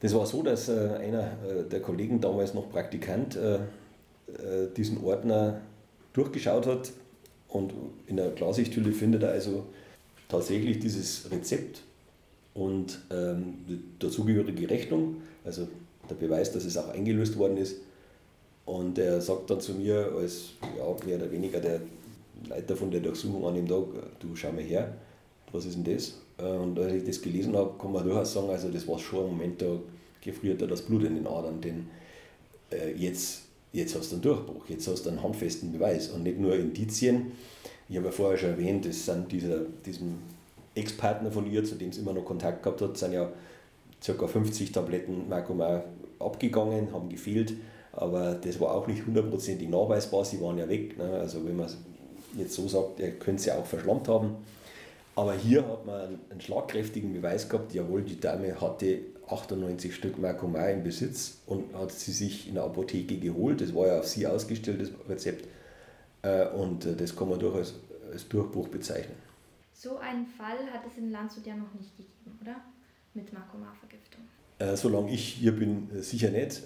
Das 0.00 0.14
war 0.14 0.26
so, 0.26 0.42
dass 0.42 0.68
äh, 0.68 0.98
einer 1.00 1.22
äh, 1.22 1.68
der 1.70 1.80
Kollegen, 1.80 2.20
damals 2.20 2.54
noch 2.54 2.70
Praktikant, 2.70 3.36
äh, 3.36 3.58
diesen 4.76 5.04
Ordner 5.04 5.60
durchgeschaut 6.14 6.66
hat 6.66 6.92
und 7.48 7.72
in 8.06 8.16
der 8.16 8.30
Klarsichthülle 8.30 8.92
findet 8.92 9.22
er 9.22 9.32
also 9.32 9.66
tatsächlich 10.28 10.78
dieses 10.78 11.30
Rezept 11.30 11.82
und 12.54 13.00
ähm, 13.10 13.58
die 13.68 13.80
dazugehörige 13.98 14.68
Rechnung, 14.70 15.16
also 15.44 15.68
der 16.08 16.14
Beweis, 16.14 16.52
dass 16.52 16.64
es 16.64 16.76
auch 16.76 16.88
eingelöst 16.88 17.36
worden 17.36 17.58
ist. 17.58 17.76
Und 18.66 18.98
er 18.98 19.20
sagt 19.20 19.50
dann 19.50 19.60
zu 19.60 19.74
mir, 19.74 20.10
als 20.16 20.52
ja, 20.76 21.06
mehr 21.06 21.16
oder 21.16 21.30
weniger 21.30 21.60
der 21.60 21.80
Leiter 22.48 22.76
von 22.76 22.90
der 22.90 23.00
Durchsuchung 23.00 23.46
an 23.46 23.54
dem 23.54 23.68
Tag, 23.68 23.84
du 24.20 24.34
schau 24.34 24.52
mal 24.52 24.62
her, 24.62 24.94
was 25.52 25.66
ist 25.66 25.76
denn 25.76 25.94
das? 25.94 26.14
Äh, 26.38 26.56
und 26.56 26.78
als 26.78 26.92
ich 26.92 27.04
das 27.04 27.20
gelesen 27.20 27.56
habe, 27.56 27.78
kann 27.78 27.92
man 27.92 28.04
durchaus 28.04 28.32
sagen, 28.32 28.50
also 28.50 28.68
das 28.70 28.86
war 28.88 28.98
schon 28.98 29.26
ein 29.26 29.30
Moment, 29.32 29.62
da 29.62 29.78
gefriert 30.20 30.62
er 30.62 30.68
das 30.68 30.82
Blut 30.82 31.04
in 31.04 31.14
den 31.14 31.26
Adern, 31.26 31.60
denn 31.60 31.86
äh, 32.70 32.92
jetzt, 32.92 33.42
jetzt 33.72 33.94
hast 33.94 34.10
du 34.10 34.16
einen 34.16 34.22
Durchbruch, 34.22 34.66
jetzt 34.68 34.88
hast 34.88 35.04
du 35.04 35.10
einen 35.10 35.22
handfesten 35.22 35.72
Beweis 35.72 36.08
und 36.08 36.22
nicht 36.22 36.38
nur 36.38 36.54
Indizien. 36.56 37.32
Ich 37.88 37.96
habe 37.96 38.06
ja 38.06 38.12
vorher 38.12 38.38
schon 38.38 38.50
erwähnt, 38.50 38.86
das 38.86 39.04
sind 39.04 39.30
dieser, 39.30 39.60
diesem 39.84 40.18
Ex-Partner 40.74 41.30
von 41.30 41.50
ihr, 41.50 41.64
zu 41.64 41.74
dem 41.74 41.92
sie 41.92 42.00
immer 42.00 42.14
noch 42.14 42.24
Kontakt 42.24 42.62
gehabt 42.62 42.80
hat, 42.80 42.96
sind 42.96 43.12
ja 43.12 43.30
ca. 44.04 44.26
50 44.26 44.72
Tabletten 44.72 45.28
Marcomar 45.28 45.84
abgegangen, 46.18 46.92
haben 46.92 47.08
gefehlt, 47.08 47.54
aber 47.96 48.34
das 48.34 48.60
war 48.60 48.74
auch 48.74 48.86
nicht 48.86 49.06
hundertprozentig 49.06 49.68
nachweisbar, 49.68 50.24
sie 50.24 50.40
waren 50.40 50.58
ja 50.58 50.68
weg. 50.68 50.98
Ne? 50.98 51.04
Also 51.04 51.44
wenn 51.46 51.56
man 51.56 51.68
jetzt 52.36 52.54
so 52.54 52.66
sagt, 52.68 53.00
er 53.00 53.12
könnte 53.12 53.42
sie 53.42 53.52
auch 53.52 53.66
verschlammt 53.66 54.08
haben. 54.08 54.36
Aber 55.16 55.34
hier 55.34 55.66
hat 55.66 55.86
man 55.86 56.18
einen 56.28 56.40
schlagkräftigen 56.40 57.12
Beweis 57.12 57.48
gehabt, 57.48 57.72
jawohl, 57.72 58.02
die 58.02 58.18
Dame 58.18 58.60
hatte 58.60 58.98
98 59.28 59.94
Stück 59.94 60.18
Marcomar 60.18 60.70
im 60.70 60.82
Besitz 60.82 61.38
und 61.46 61.72
hat 61.74 61.92
sie 61.92 62.12
sich 62.12 62.48
in 62.48 62.54
der 62.54 62.64
Apotheke 62.64 63.18
geholt. 63.18 63.60
Das 63.60 63.74
war 63.74 63.86
ja 63.86 63.98
auf 64.00 64.06
sie 64.06 64.26
ausgestellt, 64.26 64.80
das 64.80 64.90
Rezept. 65.08 65.46
Äh, 66.22 66.48
und 66.48 66.84
äh, 66.84 66.96
das 66.96 67.14
kann 67.14 67.28
man 67.28 67.38
durchaus 67.38 67.74
als 68.12 68.28
Durchbruch 68.28 68.68
bezeichnen. 68.68 69.16
So 69.72 69.98
einen 69.98 70.26
Fall 70.26 70.58
hat 70.72 70.82
es 70.86 70.98
in 70.98 71.10
Landshut 71.10 71.46
ja 71.46 71.54
noch 71.54 71.72
nicht 71.74 71.96
gegeben, 71.96 72.38
oder? 72.40 72.56
Mit 73.14 73.32
Marcomar-Vergiftung. 73.32 74.22
Äh, 74.64 74.76
solange 74.76 75.12
ich 75.12 75.24
hier 75.24 75.52
bin, 75.52 75.88
sicher 76.00 76.30
nicht. 76.30 76.62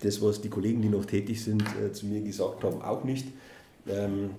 das, 0.00 0.22
was 0.22 0.40
die 0.40 0.48
Kollegen, 0.48 0.80
die 0.82 0.88
noch 0.88 1.04
tätig 1.04 1.42
sind, 1.42 1.64
zu 1.92 2.06
mir 2.06 2.20
gesagt 2.20 2.64
haben, 2.64 2.80
auch 2.82 3.04
nicht. 3.04 3.26
Ähm, 3.88 4.30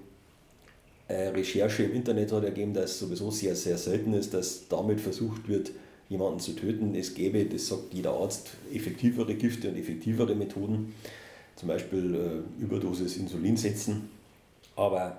Recherche 1.09 1.83
im 1.83 1.93
Internet 1.93 2.31
hat 2.31 2.43
ergeben, 2.43 2.73
dass 2.73 2.91
es 2.91 2.99
sowieso 2.99 3.29
sehr, 3.29 3.55
sehr 3.55 3.77
selten 3.77 4.13
ist, 4.13 4.33
dass 4.33 4.67
damit 4.69 5.01
versucht 5.01 5.47
wird, 5.47 5.71
jemanden 6.09 6.39
zu 6.39 6.53
töten. 6.53 6.95
Es 6.95 7.13
gäbe, 7.13 7.45
das 7.45 7.67
sagt 7.67 7.93
jeder 7.93 8.13
Arzt, 8.13 8.51
effektivere 8.73 9.35
Gifte 9.35 9.69
und 9.69 9.77
effektivere 9.77 10.35
Methoden, 10.35 10.93
zum 11.55 11.67
Beispiel 11.67 12.15
äh, 12.15 12.63
Überdosis 12.63 13.17
Insulin 13.17 13.57
setzen. 13.57 14.09
Aber 14.75 15.17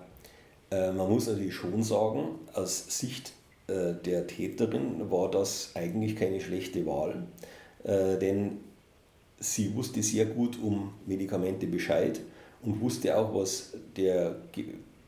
äh, 0.71 0.93
man 0.93 1.09
muss 1.09 1.27
natürlich 1.27 1.55
schon 1.55 1.83
sagen, 1.83 2.39
aus 2.55 2.99
Sicht 2.99 3.33
äh, 3.67 3.95
der 4.05 4.27
Täterin 4.27 5.11
war 5.11 5.31
das 5.31 5.73
eigentlich 5.75 6.17
keine 6.17 6.41
schlechte 6.41 6.87
Wahl, 6.87 7.27
äh, 7.85 8.19
denn 8.19 8.59
sie 9.39 9.75
wusste 9.75 10.03
sehr 10.03 10.27
gut 10.27 10.59
um 10.63 10.93
Medikamente 11.07 11.67
Bescheid 11.67 12.21
und 12.63 12.81
wusste 12.81 13.17
auch, 13.17 13.35
was 13.35 13.75
der 13.97 14.37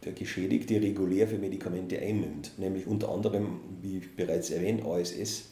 der 0.06 0.12
Geschädigte 0.12 0.80
regulär 0.80 1.26
für 1.26 1.36
Medikamente 1.36 1.98
einnimmt, 1.98 2.52
nämlich 2.58 2.86
unter 2.86 3.10
anderem, 3.10 3.60
wie 3.82 4.00
bereits 4.16 4.50
erwähnt, 4.50 4.84
ASS 4.84 5.50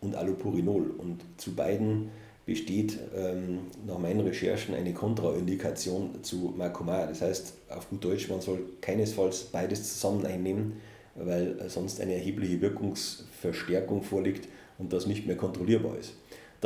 und 0.00 0.14
Allopurinol. 0.14 0.94
Und 0.96 1.22
zu 1.36 1.54
beiden 1.54 2.10
besteht 2.46 2.98
ähm, 3.16 3.58
nach 3.84 3.98
meinen 3.98 4.20
Recherchen 4.20 4.76
eine 4.76 4.94
Kontraindikation 4.94 6.22
zu 6.22 6.54
Marcomar. 6.56 7.08
Das 7.08 7.20
heißt, 7.20 7.54
auf 7.68 7.90
gut 7.90 8.04
Deutsch, 8.04 8.28
man 8.28 8.40
soll 8.40 8.60
keinesfalls 8.80 9.44
beides 9.44 9.94
zusammen 9.94 10.24
einnehmen, 10.24 10.74
weil 11.16 11.68
sonst 11.68 12.00
eine 12.00 12.14
erhebliche 12.14 12.60
Wirkungsverstärkung 12.60 14.02
vorliegt 14.02 14.48
und 14.78 14.92
das 14.92 15.06
nicht 15.06 15.26
mehr 15.26 15.36
kontrollierbar 15.36 15.98
ist. 15.98 16.14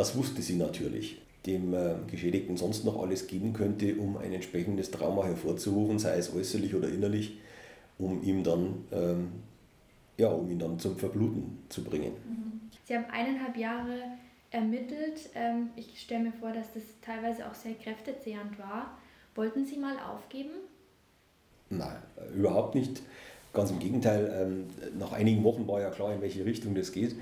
Das 0.01 0.17
wusste 0.17 0.41
sie 0.41 0.57
natürlich 0.57 1.21
dem 1.45 1.75
äh, 1.75 1.97
Geschädigten 2.11 2.57
sonst 2.57 2.87
noch 2.87 3.03
alles 3.03 3.27
geben 3.27 3.53
könnte, 3.53 3.97
um 3.97 4.17
ein 4.17 4.33
entsprechendes 4.33 4.91
Trauma 4.91 5.27
hervorzurufen, 5.27 5.99
sei 5.99 6.17
es 6.17 6.35
äußerlich 6.35 6.75
oder 6.75 6.89
innerlich, 6.89 7.37
um 7.99 8.23
ihm 8.23 8.43
dann, 8.43 8.87
ähm, 8.93 9.29
ja, 10.17 10.29
um 10.29 10.51
ihn 10.51 10.59
dann 10.59 10.79
zum 10.79 10.97
Verbluten 10.97 11.59
zu 11.69 11.85
bringen. 11.85 12.13
Mhm. 12.27 12.71
Sie 12.87 12.97
haben 12.97 13.05
eineinhalb 13.11 13.59
Jahre 13.59 13.99
ermittelt. 14.51 15.29
Ähm, 15.35 15.69
ich 15.77 16.01
stelle 16.01 16.25
mir 16.25 16.33
vor, 16.33 16.53
dass 16.53 16.73
das 16.73 16.83
teilweise 17.03 17.47
auch 17.47 17.55
sehr 17.55 17.75
kräftezehrend 17.75 18.59
war. 18.59 18.97
Wollten 19.35 19.67
Sie 19.67 19.77
mal 19.77 19.99
aufgeben? 19.99 20.53
Nein, 21.69 21.99
überhaupt 22.35 22.75
nicht. 22.75 23.03
Ganz 23.53 23.71
im 23.71 23.81
Gegenteil, 23.81 24.33
ähm, 24.33 24.99
nach 24.99 25.13
einigen 25.13 25.45
Wochen 25.45 25.67
war 25.69 25.81
ja 25.83 25.91
klar, 25.91 26.15
in 26.15 26.23
welche 26.23 26.45
Richtung 26.47 26.75
das 26.75 26.91
geht. 26.91 27.17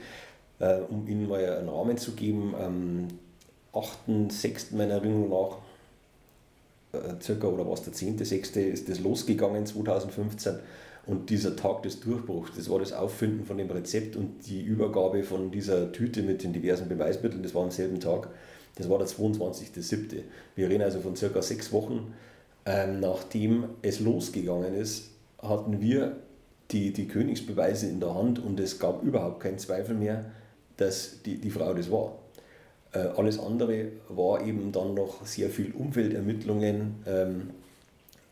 Äh, 0.60 0.80
um 0.88 1.06
Ihnen 1.06 1.28
mal 1.28 1.44
einen 1.44 1.68
Rahmen 1.68 1.98
zu 1.98 2.12
geben, 2.12 2.54
8.6. 3.72 4.74
meiner 4.76 4.94
Erinnerung 4.94 5.30
nach, 5.30 5.58
äh, 6.92 7.20
circa 7.22 7.46
oder 7.46 7.68
was 7.68 7.82
der 7.82 7.92
10.6. 7.92 8.60
ist 8.60 8.88
das 8.88 9.00
losgegangen 9.00 9.66
2015 9.66 10.58
und 11.06 11.30
dieser 11.30 11.56
Tag 11.56 11.82
des 11.82 12.00
Durchbruchs, 12.00 12.52
das 12.54 12.68
war 12.68 12.78
das 12.78 12.92
Auffinden 12.92 13.44
von 13.44 13.56
dem 13.56 13.70
Rezept 13.70 14.14
und 14.14 14.46
die 14.46 14.62
Übergabe 14.62 15.22
von 15.22 15.50
dieser 15.50 15.90
Tüte 15.90 16.22
mit 16.22 16.42
den 16.42 16.52
diversen 16.52 16.88
Beweismitteln, 16.88 17.42
das 17.42 17.54
war 17.54 17.62
am 17.62 17.70
selben 17.70 17.98
Tag, 17.98 18.28
das 18.76 18.90
war 18.90 18.98
der 18.98 19.08
22.7. 19.08 20.22
Wir 20.54 20.68
reden 20.68 20.82
also 20.82 21.00
von 21.00 21.16
circa 21.16 21.40
sechs 21.40 21.72
Wochen, 21.72 22.14
ähm, 22.66 23.00
nachdem 23.00 23.64
es 23.80 24.00
losgegangen 24.00 24.74
ist, 24.74 25.10
hatten 25.40 25.80
wir 25.80 26.16
die, 26.70 26.92
die 26.92 27.08
Königsbeweise 27.08 27.88
in 27.88 28.00
der 28.00 28.14
Hand 28.14 28.38
und 28.38 28.60
es 28.60 28.78
gab 28.78 29.02
überhaupt 29.02 29.40
keinen 29.40 29.58
Zweifel 29.58 29.94
mehr, 29.94 30.26
dass 30.78 31.22
die, 31.22 31.36
die 31.36 31.50
Frau 31.50 31.74
das 31.74 31.90
war. 31.90 32.14
Äh, 32.92 33.00
alles 33.16 33.38
andere 33.38 33.88
war 34.08 34.44
eben 34.44 34.72
dann 34.72 34.94
noch 34.94 35.26
sehr 35.26 35.50
viel 35.50 35.72
Umfeldermittlungen 35.72 36.94
ähm, 37.06 37.50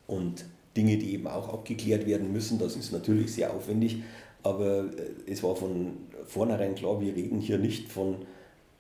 und 0.06 0.46
Dinge, 0.76 0.96
die 0.96 1.12
eben 1.14 1.26
auch 1.26 1.52
abgeklärt 1.52 2.06
werden 2.06 2.32
müssen. 2.32 2.59
Das 2.59 2.76
ist 2.76 2.92
natürlich 2.92 3.32
sehr 3.32 3.52
aufwendig, 3.52 4.02
aber 4.42 4.85
äh, 4.85 5.30
es 5.30 5.42
war 5.42 5.54
von 5.56 5.92
vornherein 6.26 6.74
klar, 6.74 7.00
wir 7.00 7.14
reden 7.14 7.40
hier 7.40 7.59
nicht 7.59 7.90
von 7.90 8.16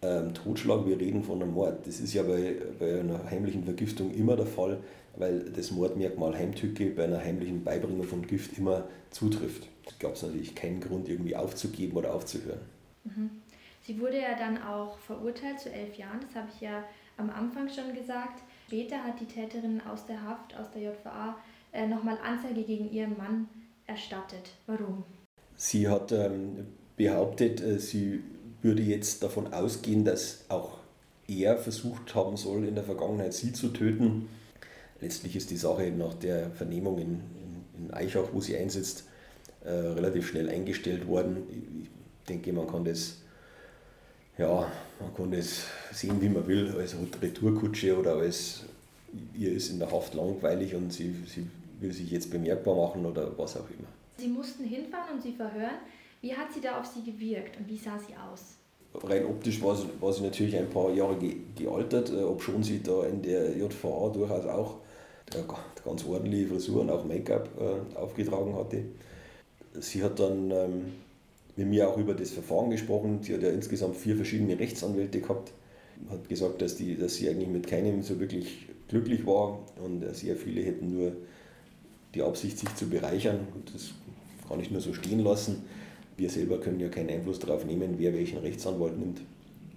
ähm, 0.02 0.32
Totschlag, 0.32 0.86
wir 0.86 0.98
reden 0.98 1.22
von 1.22 1.42
einem 1.42 1.52
Mord. 1.52 1.86
Das 1.86 2.00
ist 2.00 2.14
ja 2.14 2.22
bei, 2.22 2.54
bei 2.78 3.00
einer 3.00 3.30
heimlichen 3.30 3.64
Vergiftung 3.64 4.14
immer 4.14 4.36
der 4.36 4.46
Fall, 4.46 4.78
weil 5.16 5.40
das 5.54 5.70
Mordmerkmal 5.70 6.36
Heimtücke 6.36 6.90
bei 6.90 7.04
einer 7.04 7.22
heimlichen 7.22 7.64
Beibringung 7.64 8.04
von 8.04 8.26
Gift 8.26 8.56
immer 8.58 8.84
zutrifft. 9.10 9.68
Da 9.84 9.92
gab 9.98 10.14
es 10.14 10.22
natürlich 10.22 10.54
keinen 10.54 10.80
Grund, 10.80 11.08
irgendwie 11.08 11.36
aufzugeben 11.36 11.96
oder 11.96 12.14
aufzuhören. 12.14 12.60
Mhm. 13.04 13.30
Sie 13.86 14.00
wurde 14.00 14.20
ja 14.20 14.36
dann 14.36 14.60
auch 14.60 14.98
verurteilt 14.98 15.60
zu 15.60 15.70
elf 15.70 15.96
Jahren, 15.96 16.18
das 16.20 16.34
habe 16.34 16.48
ich 16.52 16.60
ja 16.60 16.82
am 17.16 17.30
Anfang 17.30 17.68
schon 17.68 17.94
gesagt. 17.94 18.42
Später 18.66 18.96
hat 19.04 19.20
die 19.20 19.26
Täterin 19.26 19.80
aus 19.88 20.06
der 20.06 20.20
Haft, 20.24 20.56
aus 20.56 20.66
der 20.72 20.82
JVA, 20.82 21.36
äh, 21.72 21.86
nochmal 21.86 22.18
Anzeige 22.24 22.64
gegen 22.64 22.90
ihren 22.90 23.16
Mann 23.16 23.48
erstattet. 23.86 24.50
Warum? 24.66 25.04
Sie 25.54 25.88
hat 25.88 26.10
ähm, 26.10 26.66
behauptet, 26.96 27.60
äh, 27.60 27.78
sie 27.78 28.24
würde 28.60 28.82
jetzt 28.82 29.22
davon 29.22 29.52
ausgehen, 29.52 30.04
dass 30.04 30.46
auch 30.48 30.78
er 31.28 31.56
versucht 31.56 32.12
haben 32.16 32.36
soll, 32.36 32.66
in 32.66 32.74
der 32.74 32.82
Vergangenheit 32.82 33.34
sie 33.34 33.52
zu 33.52 33.68
töten. 33.68 34.28
Letztlich 35.00 35.36
ist 35.36 35.50
die 35.50 35.56
Sache 35.56 35.92
nach 35.92 36.14
der 36.14 36.50
Vernehmung 36.50 36.98
in, 36.98 37.20
in, 37.78 37.94
Eichach, 37.94 38.30
wo 38.32 38.40
sie 38.40 38.56
einsetzt, 38.56 39.04
äh, 39.64 39.70
relativ 39.70 40.26
schnell 40.26 40.48
eingestellt 40.48 41.06
worden. 41.06 41.44
Ich 41.82 41.88
denke, 42.28 42.52
man 42.52 42.66
kann 42.66 42.84
das 42.84 43.18
ja, 44.38 44.70
man 45.00 45.14
kann 45.14 45.30
das 45.30 45.66
sehen, 45.92 46.20
wie 46.20 46.28
man 46.28 46.46
will, 46.46 46.74
als 46.78 46.94
Retourkutsche 47.20 47.98
oder 47.98 48.16
als 48.16 48.64
ihr 49.34 49.52
ist 49.52 49.70
in 49.70 49.78
der 49.78 49.90
Haft 49.90 50.14
langweilig 50.14 50.74
und 50.74 50.92
sie, 50.92 51.14
sie 51.26 51.46
will 51.80 51.92
sich 51.92 52.10
jetzt 52.10 52.30
bemerkbar 52.30 52.76
machen 52.76 53.04
oder 53.06 53.36
was 53.38 53.56
auch 53.56 53.68
immer. 53.70 53.88
Sie 54.18 54.28
mussten 54.28 54.64
hinfahren 54.64 55.14
und 55.14 55.22
sie 55.22 55.32
verhören. 55.32 55.78
Wie 56.20 56.34
hat 56.34 56.52
sie 56.52 56.60
da 56.60 56.80
auf 56.80 56.86
Sie 56.86 57.02
gewirkt 57.02 57.58
und 57.58 57.68
wie 57.68 57.76
sah 57.76 57.98
sie 57.98 58.14
aus? 58.14 58.56
Rein 58.94 59.26
optisch 59.26 59.62
war 59.62 59.76
sie, 59.76 59.88
war 60.00 60.12
sie 60.12 60.22
natürlich 60.22 60.56
ein 60.56 60.70
paar 60.70 60.90
Jahre 60.90 61.16
ge, 61.16 61.36
gealtert, 61.54 62.10
äh, 62.10 62.22
obschon 62.22 62.62
sie 62.62 62.82
da 62.82 63.04
in 63.04 63.20
der 63.20 63.54
JVA 63.56 64.08
durchaus 64.08 64.46
auch 64.46 64.76
äh, 65.34 65.42
ganz 65.84 66.04
ordentliche 66.04 66.48
Frisur 66.48 66.80
und 66.80 66.90
auch 66.90 67.04
Make-up 67.04 67.48
äh, 67.60 67.96
aufgetragen 67.96 68.56
hatte. 68.56 68.84
Sie 69.78 70.02
hat 70.02 70.18
dann 70.18 70.50
ähm, 70.50 70.92
mit 71.56 71.68
mir 71.68 71.88
auch 71.88 71.96
über 71.96 72.14
das 72.14 72.30
Verfahren 72.30 72.70
gesprochen. 72.70 73.20
Sie 73.22 73.34
hat 73.34 73.42
ja 73.42 73.50
insgesamt 73.50 73.96
vier 73.96 74.16
verschiedene 74.16 74.58
Rechtsanwälte 74.58 75.20
gehabt. 75.20 75.52
Hat 76.10 76.28
gesagt, 76.28 76.60
dass, 76.60 76.76
die, 76.76 76.96
dass 76.96 77.14
sie 77.14 77.28
eigentlich 77.28 77.48
mit 77.48 77.66
keinem 77.66 78.02
so 78.02 78.20
wirklich 78.20 78.66
glücklich 78.88 79.26
war 79.26 79.58
und 79.82 80.04
sehr 80.14 80.36
viele 80.36 80.62
hätten 80.62 80.92
nur 80.92 81.12
die 82.14 82.22
Absicht, 82.22 82.58
sich 82.58 82.74
zu 82.76 82.88
bereichern. 82.88 83.40
Das 83.72 83.90
kann 84.48 84.60
ich 84.60 84.70
nur 84.70 84.80
so 84.80 84.92
stehen 84.92 85.20
lassen. 85.20 85.64
Wir 86.16 86.30
selber 86.30 86.60
können 86.60 86.80
ja 86.80 86.88
keinen 86.88 87.10
Einfluss 87.10 87.38
darauf 87.38 87.64
nehmen, 87.64 87.94
wer 87.96 88.12
welchen 88.12 88.38
Rechtsanwalt 88.38 88.98
nimmt. 88.98 89.20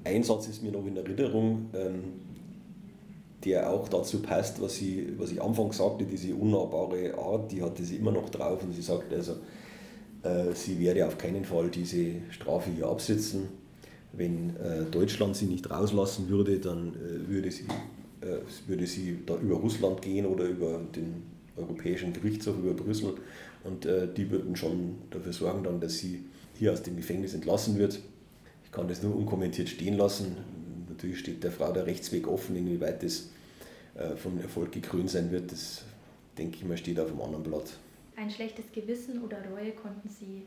Ein 0.04 0.24
Satz 0.24 0.48
ist 0.48 0.62
mir 0.64 0.72
noch 0.72 0.86
in 0.86 0.96
Erinnerung, 0.96 1.70
ähm, 1.74 2.04
der 3.44 3.70
auch 3.70 3.88
dazu 3.88 4.22
passt, 4.22 4.62
was, 4.62 4.76
sie, 4.76 5.14
was 5.18 5.32
ich 5.32 5.42
anfangs 5.42 5.78
sagte, 5.78 6.06
diese 6.06 6.36
unnahbare 6.36 7.18
Art, 7.18 7.52
die 7.52 7.62
hatte 7.62 7.84
sie 7.84 7.96
immer 7.96 8.12
noch 8.12 8.30
drauf 8.30 8.64
und 8.64 8.74
sie 8.74 8.82
sagte 8.82 9.16
also, 9.16 9.34
äh, 9.34 9.36
sie 10.54 10.80
werde 10.80 11.08
auf 11.08 11.18
keinen 11.18 11.46
Fall 11.46 11.70
diese 11.70 12.16
Strafe 12.32 12.72
hier 12.72 12.88
absitzen. 12.88 13.48
wenn 14.12 14.56
äh, 14.58 14.84
Deutschland 14.90 15.36
sie 15.36 15.46
nicht 15.46 15.70
rauslassen 15.70 16.30
würde, 16.30 16.60
dann 16.60 16.96
äh, 16.96 17.30
würde, 17.30 17.52
sie, 17.52 17.66
äh, 18.22 18.40
würde 18.68 18.88
sie 18.88 19.20
da 19.26 19.38
über 19.38 19.56
Russland 19.56 20.02
gehen 20.02 20.26
oder 20.26 20.46
über 20.46 20.82
den 20.96 21.24
Europäischen 21.56 22.14
Gerichtshof, 22.14 22.58
über 22.58 22.74
Brüssel. 22.74 23.16
Und 23.64 23.86
äh, 23.86 24.08
die 24.12 24.30
würden 24.32 24.56
schon 24.56 24.96
dafür 25.12 25.34
sorgen, 25.34 25.64
dann, 25.64 25.80
dass 25.80 25.98
sie 25.98 26.24
hier 26.58 26.74
aus 26.74 26.82
dem 26.82 26.96
Gefängnis 26.96 27.34
entlassen 27.34 27.78
wird. 27.78 28.00
Ich 28.66 28.72
kann 28.72 28.88
das 28.88 29.04
nur 29.04 29.16
unkommentiert 29.16 29.70
stehen 29.70 29.98
lassen. 29.98 30.38
Natürlich 30.90 31.20
steht 31.20 31.44
der 31.44 31.52
Frau 31.52 31.72
der 31.72 31.86
Rechtsweg 31.86 32.28
offen, 32.28 32.56
inwieweit 32.56 33.04
das 33.04 33.30
äh, 33.96 34.16
vom 34.16 34.40
Erfolg 34.40 34.72
gekrönt 34.72 35.10
sein 35.10 35.32
wird. 35.32 35.52
Das 35.52 35.84
denke 36.38 36.58
ich 36.58 36.66
mal 36.66 36.78
steht 36.78 37.00
auf 37.00 37.10
einem 37.10 37.22
anderen 37.22 37.44
Blatt. 37.44 37.74
Ein 38.20 38.30
schlechtes 38.30 38.66
Gewissen 38.74 39.24
oder 39.24 39.38
Reue 39.50 39.72
konnten 39.72 40.10
Sie 40.10 40.44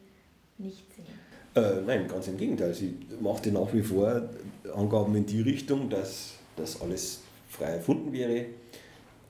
nicht 0.59 0.85
sehen? 0.95 1.07
Äh, 1.55 1.81
nein, 1.87 2.07
ganz 2.07 2.29
im 2.29 2.37
Gegenteil. 2.37 2.75
Sie 2.75 2.95
machte 3.19 3.51
nach 3.51 3.73
wie 3.73 3.81
vor 3.81 4.29
Angaben 4.75 5.17
in 5.17 5.25
die 5.25 5.41
Richtung, 5.41 5.89
dass 5.89 6.35
das 6.55 6.83
alles 6.83 7.21
frei 7.49 7.77
erfunden 7.77 8.13
wäre. 8.13 8.45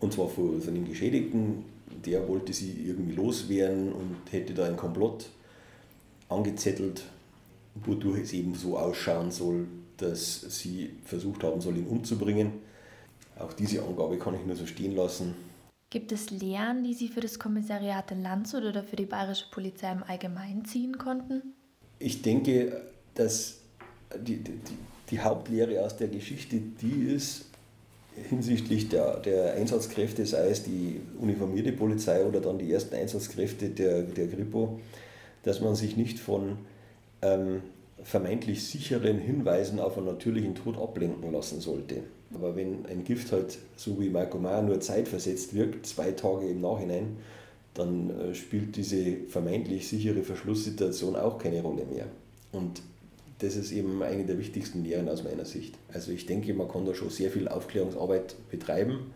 Und 0.00 0.12
zwar 0.12 0.28
von, 0.28 0.60
von 0.60 0.74
den 0.74 0.84
Geschädigten. 0.84 1.64
Der 2.04 2.26
wollte 2.26 2.52
sie 2.52 2.84
irgendwie 2.84 3.14
loswerden 3.14 3.92
und 3.92 4.16
hätte 4.32 4.54
da 4.54 4.64
ein 4.64 4.76
Komplott 4.76 5.30
angezettelt, 6.28 7.04
wodurch 7.84 8.22
es 8.22 8.32
eben 8.32 8.56
so 8.56 8.76
ausschauen 8.76 9.30
soll, 9.30 9.68
dass 9.98 10.40
sie 10.40 10.90
versucht 11.04 11.44
haben 11.44 11.60
soll, 11.60 11.76
ihn 11.76 11.86
umzubringen. 11.86 12.54
Auch 13.38 13.52
diese 13.52 13.84
Angabe 13.84 14.18
kann 14.18 14.34
ich 14.34 14.44
nur 14.44 14.56
so 14.56 14.66
stehen 14.66 14.96
lassen. 14.96 15.51
Gibt 15.92 16.10
es 16.10 16.30
Lehren, 16.30 16.84
die 16.84 16.94
Sie 16.94 17.08
für 17.08 17.20
das 17.20 17.38
Kommissariat 17.38 18.10
in 18.12 18.22
Landshut 18.22 18.64
oder 18.64 18.82
für 18.82 18.96
die 18.96 19.04
bayerische 19.04 19.44
Polizei 19.50 19.92
im 19.92 20.02
Allgemeinen 20.02 20.64
ziehen 20.64 20.96
konnten? 20.96 21.52
Ich 21.98 22.22
denke, 22.22 22.80
dass 23.14 23.58
die, 24.18 24.38
die, 24.38 24.58
die 25.10 25.20
Hauptlehre 25.20 25.84
aus 25.84 25.94
der 25.98 26.08
Geschichte 26.08 26.62
die 26.80 27.12
ist, 27.14 27.44
hinsichtlich 28.30 28.88
der, 28.88 29.18
der 29.18 29.52
Einsatzkräfte, 29.52 30.24
sei 30.24 30.48
es 30.48 30.62
die 30.62 30.98
uniformierte 31.20 31.72
Polizei 31.72 32.24
oder 32.24 32.40
dann 32.40 32.56
die 32.56 32.72
ersten 32.72 32.94
Einsatzkräfte 32.94 33.68
der, 33.68 34.00
der 34.00 34.28
Kripo, 34.28 34.80
dass 35.42 35.60
man 35.60 35.74
sich 35.74 35.98
nicht 35.98 36.18
von 36.18 36.56
ähm, 37.20 37.62
vermeintlich 38.02 38.64
sicheren 38.64 39.18
Hinweisen 39.18 39.78
auf 39.78 39.98
einen 39.98 40.06
natürlichen 40.06 40.54
Tod 40.54 40.78
ablenken 40.78 41.30
lassen 41.30 41.60
sollte. 41.60 41.96
Aber 42.34 42.56
wenn 42.56 42.86
ein 42.86 43.04
Gift 43.04 43.32
halt, 43.32 43.58
so 43.76 44.00
wie 44.00 44.10
Marcomar, 44.10 44.62
nur 44.62 44.80
zeitversetzt 44.80 45.54
wirkt, 45.54 45.86
zwei 45.86 46.12
Tage 46.12 46.48
im 46.48 46.60
Nachhinein, 46.60 47.16
dann 47.74 48.10
äh, 48.10 48.34
spielt 48.34 48.76
diese 48.76 49.16
vermeintlich 49.28 49.88
sichere 49.88 50.22
Verschlusssituation 50.22 51.16
auch 51.16 51.38
keine 51.38 51.62
Rolle 51.62 51.84
mehr. 51.84 52.06
Und 52.52 52.82
das 53.38 53.56
ist 53.56 53.72
eben 53.72 54.02
eine 54.02 54.24
der 54.24 54.38
wichtigsten 54.38 54.84
Lehren 54.84 55.08
aus 55.08 55.24
meiner 55.24 55.44
Sicht. 55.44 55.76
Also 55.92 56.12
ich 56.12 56.26
denke, 56.26 56.54
man 56.54 56.68
kann 56.68 56.86
da 56.86 56.94
schon 56.94 57.10
sehr 57.10 57.30
viel 57.30 57.48
Aufklärungsarbeit 57.48 58.36
betreiben 58.50 59.12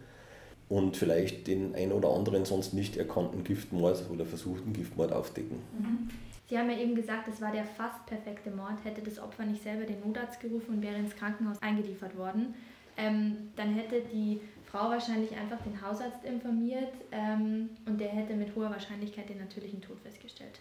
und 0.68 0.96
vielleicht 0.96 1.46
den 1.46 1.74
ein 1.74 1.92
oder 1.92 2.10
anderen 2.10 2.44
sonst 2.44 2.74
nicht 2.74 2.96
erkannten 2.96 3.44
Giftmord 3.44 4.04
oder 4.10 4.24
versuchten 4.24 4.72
Giftmord 4.72 5.12
aufdecken. 5.12 5.58
Mhm. 5.78 6.10
Sie 6.48 6.56
haben 6.56 6.70
ja 6.70 6.78
eben 6.78 6.94
gesagt, 6.94 7.28
es 7.28 7.40
war 7.40 7.50
der 7.50 7.64
fast 7.64 8.06
perfekte 8.06 8.50
Mord. 8.50 8.84
Hätte 8.84 9.02
das 9.02 9.18
Opfer 9.18 9.44
nicht 9.44 9.62
selber 9.62 9.84
den 9.84 10.00
Notarzt 10.00 10.40
gerufen 10.40 10.76
und 10.76 10.82
wäre 10.82 10.96
ins 10.96 11.16
Krankenhaus 11.16 11.60
eingeliefert 11.60 12.16
worden, 12.16 12.54
ähm, 12.96 13.50
dann 13.56 13.74
hätte 13.74 14.02
die 14.12 14.40
Frau 14.70 14.90
wahrscheinlich 14.90 15.30
einfach 15.32 15.58
den 15.64 15.80
Hausarzt 15.80 16.24
informiert 16.24 16.92
ähm, 17.12 17.70
und 17.86 18.00
der 18.00 18.08
hätte 18.08 18.34
mit 18.34 18.54
hoher 18.54 18.70
Wahrscheinlichkeit 18.70 19.28
den 19.28 19.38
natürlichen 19.38 19.80
Tod 19.80 19.98
festgestellt. 20.00 20.60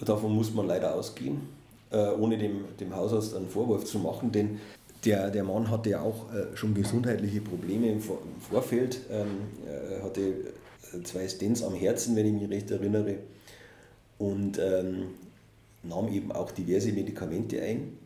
Davon 0.00 0.34
muss 0.34 0.52
man 0.52 0.66
leider 0.66 0.94
ausgehen, 0.94 1.42
äh, 1.90 2.10
ohne 2.10 2.38
dem, 2.38 2.64
dem 2.80 2.94
Hausarzt 2.94 3.36
einen 3.36 3.48
Vorwurf 3.48 3.84
zu 3.84 3.98
machen, 3.98 4.32
denn 4.32 4.58
der, 5.04 5.30
der 5.30 5.44
Mann 5.44 5.70
hatte 5.70 5.90
ja 5.90 6.00
auch 6.00 6.32
äh, 6.32 6.56
schon 6.56 6.74
gesundheitliche 6.74 7.40
Probleme 7.40 7.88
im, 7.88 8.00
Vor 8.00 8.18
im 8.22 8.40
Vorfeld. 8.40 9.00
Ähm, 9.10 9.48
er 9.66 10.04
hatte 10.04 10.20
äh, 10.20 11.02
zwei 11.02 11.28
Stents 11.28 11.62
am 11.62 11.74
Herzen, 11.74 12.14
wenn 12.16 12.26
ich 12.26 12.32
mich 12.32 12.50
recht 12.50 12.70
erinnere, 12.70 13.16
und 14.18 14.58
ähm, 14.58 15.08
nahm 15.82 16.08
eben 16.12 16.30
auch 16.30 16.52
diverse 16.52 16.92
Medikamente 16.92 17.60
ein. 17.60 17.98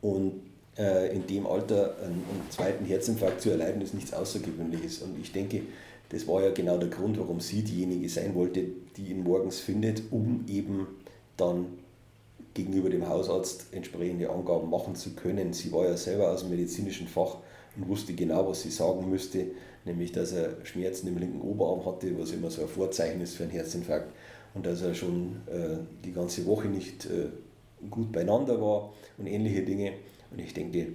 Und 0.00 0.32
äh, 0.32 0.45
in 0.76 1.26
dem 1.26 1.46
Alter 1.46 1.96
einen, 2.02 2.22
einen, 2.30 2.50
zweiten 2.50 2.84
Herzinfarkt 2.84 3.40
zu 3.40 3.50
erleiden, 3.50 3.80
ist 3.80 3.94
nichts 3.94 4.12
Außergewöhnliches. 4.12 4.98
Und 4.98 5.18
ich 5.20 5.32
denke, 5.32 5.62
das 6.10 6.28
war 6.28 6.42
ja 6.42 6.50
genau 6.50 6.76
der 6.76 6.90
Grund, 6.90 7.18
warum 7.18 7.40
sie 7.40 7.62
diejenige 7.62 8.08
sein 8.08 8.34
wollte, 8.34 8.64
die 8.96 9.10
ihn 9.10 9.22
morgens 9.22 9.58
findet, 9.58 10.02
um 10.10 10.44
eben 10.48 10.86
dann 11.36 11.66
gegenüber 12.54 12.90
dem 12.90 13.08
Hausarzt 13.08 13.66
entsprechende 13.72 14.30
Angaben 14.30 14.70
machen 14.70 14.94
zu 14.94 15.10
können. 15.10 15.52
Sie 15.52 15.72
war 15.72 15.84
ja 15.86 15.96
selber 15.96 16.30
aus 16.30 16.40
dem 16.40 16.50
medizinischen 16.50 17.06
Fach 17.06 17.36
und 17.76 17.88
wusste 17.88 18.14
genau, 18.14 18.48
was 18.48 18.62
sie 18.62 18.70
sagen 18.70 19.08
müsste, 19.10 19.46
nämlich 19.84 20.12
dass 20.12 20.32
er 20.32 20.64
Schmerzen 20.64 21.08
im 21.08 21.18
linken 21.18 21.40
Oberarm 21.40 21.84
hatte, 21.84 22.18
was 22.18 22.32
immer 22.32 22.50
so 22.50 22.62
ein 22.62 22.68
Vorzeichen 22.68 23.20
ist 23.20 23.36
für 23.36 23.44
einen 23.44 23.52
Herzinfarkt, 23.52 24.10
und 24.54 24.64
dass 24.64 24.80
er 24.80 24.94
schon 24.94 25.36
äh, 25.46 25.76
die 26.02 26.12
ganze 26.12 26.46
Woche 26.46 26.68
nicht 26.68 27.04
äh, 27.06 27.28
gut 27.90 28.10
beieinander 28.10 28.60
war 28.60 28.94
und 29.18 29.26
ähnliche 29.26 29.62
Dinge. 29.62 29.92
Und 30.30 30.38
ich 30.38 30.54
denke, 30.54 30.88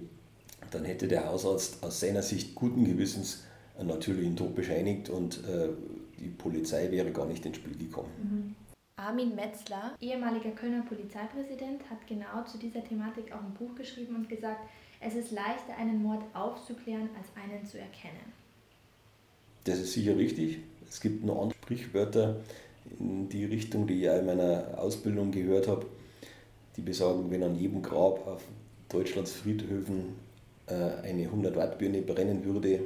dann 0.71 0.85
hätte 0.85 1.07
der 1.07 1.27
Hausarzt 1.27 1.83
aus 1.83 1.99
seiner 1.99 2.21
Sicht 2.21 2.55
guten 2.55 2.85
Gewissens 2.85 3.43
einen 3.77 3.89
natürlichen 3.89 4.35
Tod 4.35 4.55
bescheinigt 4.55 5.09
und 5.09 5.37
äh, 5.47 5.69
die 6.19 6.29
Polizei 6.29 6.91
wäre 6.91 7.11
gar 7.11 7.25
nicht 7.25 7.45
ins 7.45 7.57
Spiel 7.57 7.77
gekommen. 7.77 8.11
Mhm. 8.21 8.55
Armin 8.95 9.33
Metzler, 9.35 9.95
ehemaliger 9.99 10.51
Kölner 10.51 10.83
Polizeipräsident, 10.83 11.81
hat 11.89 12.05
genau 12.07 12.43
zu 12.45 12.59
dieser 12.59 12.83
Thematik 12.83 13.31
auch 13.33 13.39
ein 13.39 13.53
Buch 13.57 13.73
geschrieben 13.75 14.15
und 14.15 14.29
gesagt, 14.29 14.59
es 14.99 15.15
ist 15.15 15.31
leichter, 15.31 15.75
einen 15.77 16.03
Mord 16.03 16.23
aufzuklären, 16.35 17.09
als 17.17 17.27
einen 17.35 17.65
zu 17.65 17.79
erkennen. 17.79 18.31
Das 19.63 19.79
ist 19.79 19.93
sicher 19.93 20.15
richtig. 20.15 20.59
Es 20.87 21.01
gibt 21.01 21.23
noch 21.23 21.41
andere 21.41 21.57
Sprichwörter 21.63 22.41
in 22.99 23.27
die 23.29 23.45
Richtung, 23.45 23.87
die 23.87 23.95
ich 23.95 24.01
ja 24.01 24.17
in 24.17 24.27
meiner 24.27 24.77
Ausbildung 24.77 25.31
gehört 25.31 25.67
habe, 25.67 25.87
die 26.77 26.81
besagen, 26.81 27.31
wenn 27.31 27.41
an 27.41 27.55
jedem 27.55 27.81
Grab 27.81 28.27
auf 28.27 28.43
Deutschlands 28.91 29.31
Friedhöfen 29.31 30.15
äh, 30.67 30.73
eine 31.07 31.23
100 31.23 31.55
Watt 31.55 31.77
Birne 31.77 32.01
brennen 32.01 32.43
würde, 32.45 32.81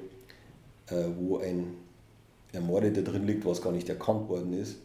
äh, 0.88 1.06
wo 1.18 1.38
ein 1.38 1.76
Ermordeter 2.54 3.02
drin 3.02 3.26
liegt, 3.26 3.46
was 3.46 3.62
gar 3.62 3.72
nicht 3.72 3.90
erkannt 3.90 4.30
worden 4.30 4.54
ist, 4.54 4.78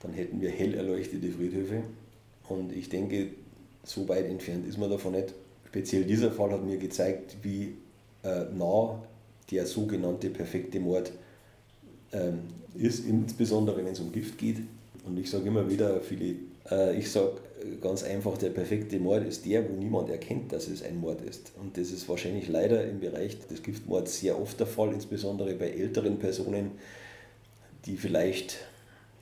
dann 0.00 0.12
hätten 0.12 0.40
wir 0.40 0.50
hell 0.50 0.74
erleuchtete 0.74 1.30
Friedhöfe. 1.30 1.82
Und 2.48 2.72
ich 2.72 2.88
denke, 2.88 3.28
so 3.84 4.08
weit 4.08 4.26
entfernt 4.26 4.66
ist 4.66 4.78
man 4.78 4.90
davon 4.90 5.12
nicht. 5.12 5.34
Speziell 5.66 6.04
dieser 6.04 6.30
Fall 6.30 6.52
hat 6.52 6.64
mir 6.64 6.78
gezeigt, 6.78 7.36
wie 7.42 7.74
äh, 8.22 8.44
nah 8.56 9.02
der 9.50 9.66
sogenannte 9.66 10.30
perfekte 10.30 10.80
Mord 10.80 11.12
ähm, 12.12 12.40
ist, 12.74 13.06
insbesondere 13.06 13.78
wenn 13.78 13.92
es 13.92 14.00
um 14.00 14.12
Gift 14.12 14.38
geht. 14.38 14.58
Und 15.04 15.18
ich 15.18 15.30
sage 15.30 15.48
immer 15.48 15.68
wieder, 15.68 16.00
viele, 16.00 16.34
ich 16.96 17.10
sage 17.10 17.32
ganz 17.80 18.02
einfach, 18.02 18.38
der 18.38 18.50
perfekte 18.50 18.98
Mord 18.98 19.26
ist 19.26 19.46
der, 19.46 19.68
wo 19.68 19.74
niemand 19.74 20.10
erkennt, 20.10 20.52
dass 20.52 20.68
es 20.68 20.82
ein 20.82 21.00
Mord 21.00 21.20
ist. 21.22 21.52
Und 21.60 21.76
das 21.76 21.90
ist 21.90 22.08
wahrscheinlich 22.08 22.48
leider 22.48 22.84
im 22.84 23.00
Bereich 23.00 23.38
des 23.46 23.62
Giftmords 23.62 24.20
sehr 24.20 24.40
oft 24.40 24.58
der 24.60 24.66
Fall, 24.66 24.92
insbesondere 24.92 25.54
bei 25.54 25.70
älteren 25.70 26.18
Personen, 26.18 26.72
die 27.86 27.96
vielleicht, 27.96 28.58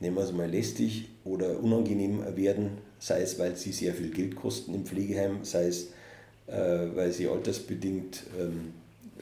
nehmen 0.00 0.16
wir 0.16 0.24
es 0.24 0.32
mal, 0.32 0.50
lästig 0.50 1.08
oder 1.24 1.58
unangenehm 1.60 2.36
werden, 2.36 2.78
sei 2.98 3.22
es, 3.22 3.38
weil 3.38 3.56
sie 3.56 3.72
sehr 3.72 3.94
viel 3.94 4.10
Geld 4.10 4.36
kosten 4.36 4.74
im 4.74 4.84
Pflegeheim, 4.84 5.44
sei 5.44 5.68
es, 5.68 5.88
äh, 6.46 6.88
weil 6.94 7.12
sie 7.12 7.28
altersbedingt 7.28 8.24
ähm, 8.38 8.72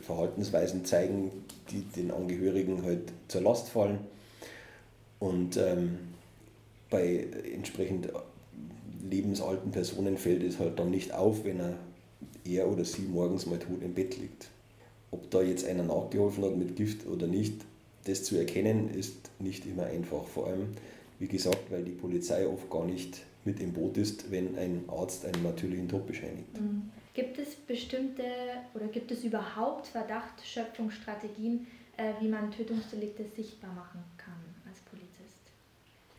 Verhaltensweisen 0.01 0.85
zeigen, 0.85 1.31
die 1.71 1.83
den 1.83 2.11
Angehörigen 2.11 2.83
halt 2.83 3.13
zur 3.29 3.43
Last 3.43 3.69
fallen. 3.69 3.99
Und 5.19 5.57
ähm, 5.57 5.99
bei 6.91 7.27
entsprechend 7.53 8.09
lebensalten 9.09 9.71
Personen 9.71 10.17
fällt 10.17 10.43
es 10.43 10.59
halt 10.59 10.79
dann 10.79 10.91
nicht 10.91 11.13
auf, 11.13 11.45
wenn 11.45 11.61
er, 11.61 11.79
er 12.45 12.71
oder 12.71 12.85
sie 12.85 13.03
morgens 13.03 13.47
mal 13.47 13.59
tot 13.59 13.83
im 13.83 13.95
Bett 13.95 14.17
liegt. 14.19 14.49
Ob 15.11 15.31
da 15.31 15.43
jetzt 15.43 15.67
einer 15.67 15.85
nachgeholfen 15.85 16.45
hat 16.45 16.57
mit 16.57 16.77
Gift 16.77 17.07
oder 17.07 17.27
nicht, 17.27 17.55
das 18.05 18.25
zu 18.25 18.37
erkennen, 18.37 18.91
ist 18.91 19.31
nicht 19.39 19.67
immer 19.67 19.85
einfach. 19.85 20.25
Vor 20.25 20.49
allem, 20.49 20.69
wie 21.19 21.29
gesagt, 21.29 21.71
weil 21.71 21.85
die 21.85 21.93
Polizei 21.93 22.47
oft 22.47 22.69
gar 22.71 22.85
nicht 22.85 23.23
mit 23.45 23.61
im 23.61 23.73
Boot 23.73 23.97
ist, 23.97 24.31
wenn 24.31 24.57
ein 24.57 24.85
Arzt 24.89 25.25
einen 25.25 25.43
natürlichen 25.43 25.89
Tod 25.89 26.07
bescheinigt. 26.07 26.61
Mhm. 26.61 26.91
Gibt 27.13 27.39
es 27.39 27.55
bestimmte 27.55 28.25
oder 28.75 28.87
gibt 28.87 29.11
es 29.13 29.23
überhaupt 29.23 29.87
Verdachtsschöpfungsstrategien, 29.87 31.67
äh, 31.97 32.13
wie 32.21 32.29
man 32.29 32.51
Tötungsdelikte 32.51 33.25
sichtbar 33.37 33.73
machen? 33.73 34.03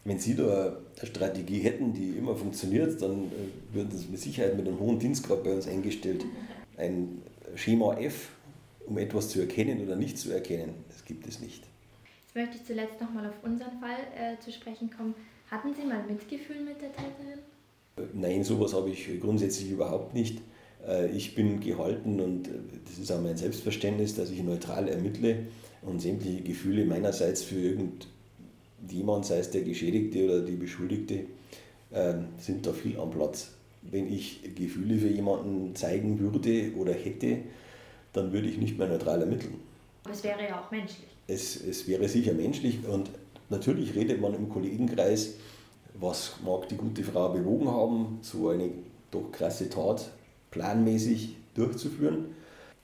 Wenn 0.05 0.19
Sie 0.19 0.35
da 0.35 0.77
eine 0.99 1.07
Strategie 1.07 1.59
hätten, 1.61 1.91
die 1.93 2.11
immer 2.11 2.35
funktioniert, 2.35 3.01
dann 3.01 3.23
äh, 3.23 3.73
würden 3.75 3.97
Sie 3.97 4.07
mit 4.07 4.19
Sicherheit 4.19 4.55
mit 4.55 4.67
einem 4.67 4.79
hohen 4.79 4.99
Dienstgrad 4.99 5.43
bei 5.43 5.51
uns 5.51 5.67
eingestellt. 5.67 6.23
Ein 6.77 7.23
Schema 7.55 7.97
F, 7.97 8.29
um 8.85 8.99
etwas 8.99 9.29
zu 9.29 9.41
erkennen 9.41 9.83
oder 9.83 9.95
nicht 9.95 10.19
zu 10.19 10.31
erkennen, 10.31 10.75
das 10.89 11.03
gibt 11.05 11.27
es 11.27 11.39
nicht. 11.39 11.63
Jetzt 12.23 12.35
möchte 12.35 12.57
ich 12.57 12.65
zuletzt 12.65 13.01
nochmal 13.01 13.27
auf 13.27 13.43
unseren 13.43 13.79
Fall 13.79 13.97
äh, 14.15 14.39
zu 14.39 14.51
sprechen 14.51 14.91
kommen. 14.95 15.15
Hatten 15.49 15.73
Sie 15.73 15.83
mal 15.83 16.03
Mitgefühl 16.07 16.61
mit 16.61 16.79
der 16.81 16.91
Täterin? 16.91 17.39
Nein, 18.13 18.43
sowas 18.43 18.75
habe 18.75 18.91
ich 18.91 19.19
grundsätzlich 19.19 19.71
überhaupt 19.71 20.13
nicht. 20.13 20.39
Äh, 20.87 21.09
ich 21.15 21.33
bin 21.33 21.61
gehalten 21.61 22.19
und 22.19 22.49
das 22.85 22.99
ist 22.99 23.11
auch 23.11 23.21
mein 23.21 23.37
Selbstverständnis, 23.37 24.13
dass 24.13 24.29
ich 24.29 24.43
neutral 24.43 24.87
ermittle 24.87 25.47
und 25.81 25.99
sämtliche 25.99 26.43
Gefühle 26.43 26.85
meinerseits 26.85 27.41
für 27.41 27.75
irgendjemand, 28.85 29.25
sei 29.25 29.39
es 29.39 29.49
der 29.51 29.61
Geschädigte 29.61 30.25
oder 30.25 30.41
die 30.41 30.55
Beschuldigte, 30.55 31.21
ähm, 31.93 32.27
sind 32.37 32.65
da 32.65 32.71
viel 32.71 32.99
am 32.99 33.09
Platz. 33.09 33.51
Wenn 33.81 34.11
ich 34.11 34.41
Gefühle 34.55 34.97
für 34.97 35.09
jemanden 35.09 35.75
zeigen 35.75 36.19
würde 36.19 36.71
oder 36.77 36.93
hätte, 36.93 37.39
dann 38.13 38.31
würde 38.31 38.47
ich 38.47 38.57
nicht 38.57 38.77
mehr 38.77 38.87
neutral 38.87 39.21
ermitteln. 39.21 39.55
Aber 40.03 40.13
es 40.13 40.23
wäre 40.23 40.41
ja 40.43 40.61
auch 40.61 40.71
menschlich. 40.71 41.07
Es, 41.27 41.55
es 41.63 41.87
wäre 41.87 42.07
sicher 42.07 42.33
menschlich 42.33 42.79
und 42.87 43.09
natürlich 43.49 43.95
redet 43.95 44.21
man 44.21 44.35
im 44.35 44.49
Kollegenkreis, 44.49 45.33
was 45.95 46.35
mag 46.43 46.67
die 46.69 46.75
gute 46.75 47.03
Frau 47.03 47.29
bewogen 47.29 47.67
haben, 47.67 48.19
so 48.21 48.49
eine 48.49 48.69
doch 49.11 49.31
krasse 49.31 49.69
Tat 49.69 50.11
planmäßig 50.51 51.35
durchzuführen. 51.55 52.35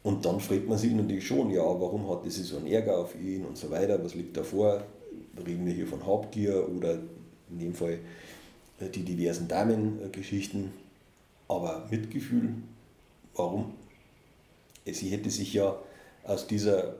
Und 0.03 0.25
dann 0.25 0.39
fragt 0.39 0.67
man 0.67 0.77
sich 0.79 0.91
natürlich 0.93 1.27
schon, 1.27 1.51
ja, 1.51 1.61
warum 1.61 2.09
hat 2.09 2.23
sie 2.25 2.41
so 2.41 2.57
einen 2.57 2.67
Ärger 2.67 2.97
auf 2.97 3.13
ihn 3.15 3.45
und 3.45 3.57
so 3.57 3.69
weiter, 3.69 4.03
was 4.03 4.15
liegt 4.15 4.35
davor? 4.35 4.83
Reden 5.37 5.65
wir 5.65 5.73
hier 5.73 5.87
von 5.87 6.05
Habgier 6.05 6.67
oder 6.69 6.99
in 7.49 7.59
dem 7.59 7.73
Fall 7.73 7.99
äh, 8.79 8.89
die 8.89 9.03
diversen 9.03 9.47
Damengeschichten. 9.47 10.71
Aber 11.47 11.87
Mitgefühl, 11.89 12.53
warum? 13.35 13.73
Sie 14.85 15.09
hätte 15.09 15.29
sich 15.29 15.53
ja 15.53 15.77
aus 16.23 16.47
dieser, 16.47 16.95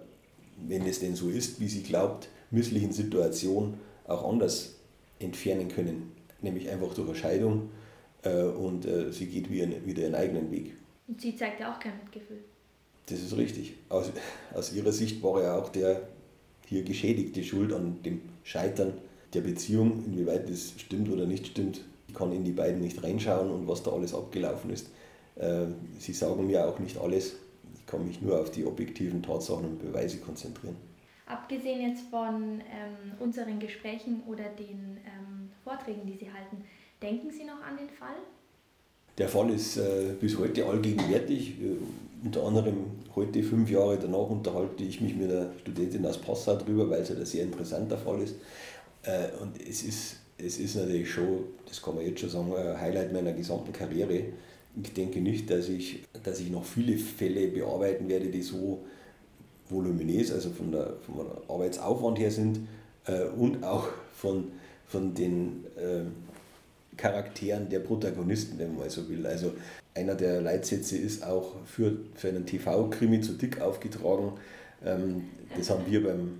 wenn 0.57 0.85
es 0.85 0.99
denn 0.99 1.15
so 1.15 1.29
ist, 1.29 1.59
wie 1.59 1.67
sie 1.67 1.83
glaubt, 1.83 2.29
misslichen 2.51 2.91
Situation 2.91 3.75
auch 4.05 4.29
anders 4.29 4.75
entfernen 5.19 5.69
können, 5.69 6.11
nämlich 6.41 6.69
einfach 6.69 6.93
durch 6.93 7.07
eine 7.07 7.17
Scheidung 7.17 7.69
äh, 8.23 8.43
und 8.43 8.85
äh, 8.85 9.11
sie 9.11 9.27
geht 9.27 9.49
wieder, 9.49 9.67
wieder 9.85 10.03
ihren 10.03 10.15
eigenen 10.15 10.51
Weg. 10.51 10.73
Und 11.07 11.21
sie 11.21 11.35
zeigt 11.35 11.59
ja 11.59 11.73
auch 11.73 11.79
kein 11.79 11.97
Mitgefühl. 11.97 12.39
Das 13.07 13.19
ist 13.19 13.35
richtig. 13.35 13.73
Aus, 13.89 14.11
aus 14.53 14.73
ihrer 14.73 14.91
Sicht 14.91 15.21
war 15.23 15.41
ja 15.41 15.57
auch 15.57 15.69
der 15.69 16.01
hier 16.71 16.83
Geschädigte 16.83 17.43
schuld 17.43 17.73
an 17.73 18.01
dem 18.03 18.21
Scheitern 18.43 18.93
der 19.33 19.41
Beziehung. 19.41 20.05
Inwieweit 20.05 20.49
das 20.49 20.73
stimmt 20.77 21.11
oder 21.11 21.25
nicht 21.25 21.47
stimmt, 21.47 21.81
ich 22.07 22.13
kann 22.13 22.31
in 22.31 22.45
die 22.45 22.53
beiden 22.53 22.79
nicht 22.79 23.03
reinschauen 23.03 23.51
und 23.51 23.67
was 23.67 23.83
da 23.83 23.91
alles 23.91 24.13
abgelaufen 24.13 24.71
ist. 24.71 24.89
Äh, 25.35 25.65
sie 25.99 26.13
sagen 26.13 26.47
mir 26.47 26.65
auch 26.65 26.79
nicht 26.79 26.97
alles. 26.97 27.35
Ich 27.75 27.85
kann 27.85 28.07
mich 28.07 28.21
nur 28.21 28.39
auf 28.39 28.51
die 28.51 28.65
objektiven 28.65 29.21
Tatsachen 29.21 29.65
und 29.65 29.79
Beweise 29.79 30.19
konzentrieren. 30.19 30.77
Abgesehen 31.25 31.89
jetzt 31.89 32.03
von 32.09 32.61
ähm, 32.61 33.11
unseren 33.19 33.59
Gesprächen 33.59 34.23
oder 34.25 34.45
den 34.57 34.97
ähm, 35.05 35.51
Vorträgen, 35.65 36.05
die 36.05 36.15
Sie 36.15 36.31
halten, 36.31 36.63
denken 37.01 37.31
Sie 37.31 37.43
noch 37.43 37.61
an 37.61 37.75
den 37.77 37.89
Fall? 37.89 38.15
Der 39.17 39.27
Fall 39.27 39.49
ist 39.49 39.75
äh, 39.75 40.13
bis 40.21 40.37
heute 40.37 40.65
allgegenwärtig. 40.65 41.55
Unter 42.23 42.43
anderem 42.43 42.85
heute, 43.15 43.41
fünf 43.41 43.69
Jahre 43.71 43.97
danach, 43.97 44.29
unterhalte 44.29 44.83
ich 44.83 45.01
mich 45.01 45.15
mit 45.15 45.31
einer 45.31 45.47
Studentin 45.59 46.05
aus 46.05 46.19
Passau 46.19 46.55
darüber, 46.55 46.89
weil 46.89 47.01
es 47.01 47.09
halt 47.09 47.19
ein 47.19 47.25
sehr 47.25 47.43
interessanter 47.43 47.97
Fall 47.97 48.21
ist. 48.21 48.35
Äh, 49.03 49.29
und 49.41 49.59
es 49.59 49.81
ist, 49.83 50.17
es 50.37 50.59
ist 50.59 50.75
natürlich 50.75 51.09
schon, 51.09 51.45
das 51.65 51.81
kann 51.81 51.95
man 51.95 52.05
jetzt 52.05 52.19
schon 52.19 52.29
sagen, 52.29 52.53
ein 52.55 52.79
Highlight 52.79 53.11
meiner 53.11 53.33
gesamten 53.33 53.73
Karriere. 53.73 54.25
Ich 54.81 54.93
denke 54.93 55.19
nicht, 55.19 55.49
dass 55.49 55.67
ich, 55.67 56.03
dass 56.23 56.39
ich 56.39 56.51
noch 56.51 56.63
viele 56.63 56.97
Fälle 56.97 57.47
bearbeiten 57.47 58.07
werde, 58.07 58.27
die 58.27 58.43
so 58.43 58.83
voluminös, 59.67 60.31
also 60.31 60.51
von 60.51 60.71
der, 60.71 60.93
vom 61.05 61.25
Arbeitsaufwand 61.47 62.19
her 62.19 62.31
sind 62.31 62.59
äh, 63.07 63.23
und 63.25 63.63
auch 63.63 63.87
von, 64.13 64.51
von 64.85 65.13
den 65.15 65.65
äh, 65.75 66.03
Charakteren 66.97 67.67
der 67.69 67.79
Protagonisten, 67.79 68.59
wenn 68.59 68.77
man 68.77 68.89
so 68.89 69.09
will. 69.09 69.25
Also 69.25 69.53
einer 69.93 70.15
der 70.15 70.41
Leitsätze 70.41 70.97
ist 70.97 71.23
auch 71.25 71.55
für, 71.65 71.97
für 72.15 72.29
einen 72.29 72.45
TV-Krimi 72.45 73.21
zu 73.21 73.33
dick 73.33 73.61
aufgetragen. 73.61 74.33
Ähm, 74.85 75.25
das 75.57 75.69
haben 75.69 75.83
wir 75.87 76.03
beim, 76.03 76.39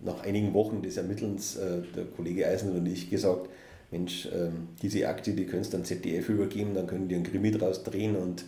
nach 0.00 0.22
einigen 0.22 0.54
Wochen 0.54 0.82
des 0.82 0.96
Ermittelns, 0.96 1.56
äh, 1.56 1.82
der 1.94 2.04
Kollege 2.04 2.46
Eisner 2.46 2.72
und 2.72 2.86
ich, 2.86 3.10
gesagt, 3.10 3.48
Mensch, 3.90 4.28
ähm, 4.32 4.68
diese 4.82 5.08
Akte, 5.08 5.32
die 5.32 5.46
könntest 5.46 5.72
du 5.72 5.78
an 5.78 5.84
ZDF 5.84 6.28
übergeben, 6.28 6.74
dann 6.74 6.86
können 6.86 7.08
die 7.08 7.14
einen 7.14 7.24
Krimi 7.24 7.50
draus 7.50 7.82
drehen 7.82 8.16
und 8.16 8.44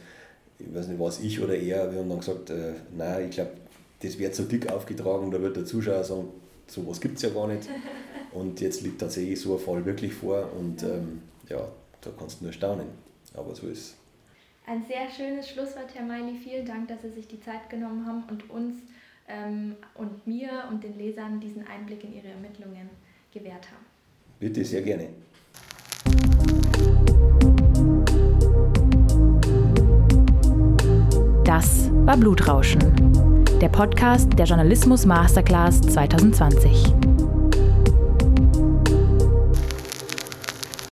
ich 0.59 0.75
weiß 0.75 0.89
nicht, 0.89 1.01
was 1.01 1.21
ich 1.21 1.41
oder 1.41 1.55
er, 1.55 1.93
wir 1.93 2.01
haben 2.01 2.09
dann 2.09 2.19
gesagt, 2.19 2.51
äh, 2.51 2.73
nein, 2.97 3.27
ich 3.29 3.37
glaube, 3.37 3.53
das 4.03 4.19
wird 4.19 4.35
zu 4.35 4.45
dick 4.45 4.71
aufgetragen, 4.71 5.31
da 5.31 5.41
wird 5.41 5.57
der 5.57 5.65
Zuschauer 5.65 6.05
sagen, 6.05 6.29
sowas 6.67 7.01
gibt 7.01 7.17
es 7.17 7.23
ja 7.23 7.31
gar 7.31 7.49
nicht. 7.49 7.69
Und 8.33 8.61
jetzt 8.61 8.83
liegt 8.83 9.01
tatsächlich 9.01 9.41
so 9.41 9.55
ein 9.55 9.59
Fall 9.59 9.87
wirklich 9.87 10.13
vor 10.13 10.51
und 10.59 10.83
ähm, 10.83 11.23
ja, 11.49 11.67
da 12.03 12.11
kannst 12.17 12.41
du 12.41 12.45
nur 12.45 12.53
staunen. 12.53 12.87
Aber 13.33 13.55
so 13.55 13.67
ist 13.69 13.79
es. 13.79 13.95
Ein 14.71 14.85
sehr 14.87 15.09
schönes 15.09 15.49
Schlusswort, 15.49 15.95
Herr 15.95 16.05
Meili. 16.05 16.35
Vielen 16.45 16.67
Dank, 16.67 16.89
dass 16.89 17.01
Sie 17.01 17.09
sich 17.09 17.27
die 17.27 17.41
Zeit 17.41 17.71
genommen 17.71 18.07
haben 18.07 18.25
und 18.29 18.51
uns 18.51 18.75
ähm, 19.27 19.77
und 19.95 20.27
mir 20.27 20.65
und 20.71 20.85
den 20.85 20.99
Lesern 20.99 21.41
diesen 21.41 21.67
Einblick 21.67 22.05
in 22.05 22.15
Ihre 22.15 22.29
Ermittlungen 22.29 22.91
gewährt 23.33 23.67
haben. 23.71 23.87
Bitte, 24.39 24.63
sehr 24.63 24.83
gerne. 24.83 25.09
Das 31.45 31.91
war 32.05 32.19
Blutrauschen 32.19 32.79
der 33.61 33.71
Podcast 33.71 34.39
der 34.39 34.45
Journalismus 34.45 35.07
Masterclass 35.07 35.81
2020. 35.81 37.18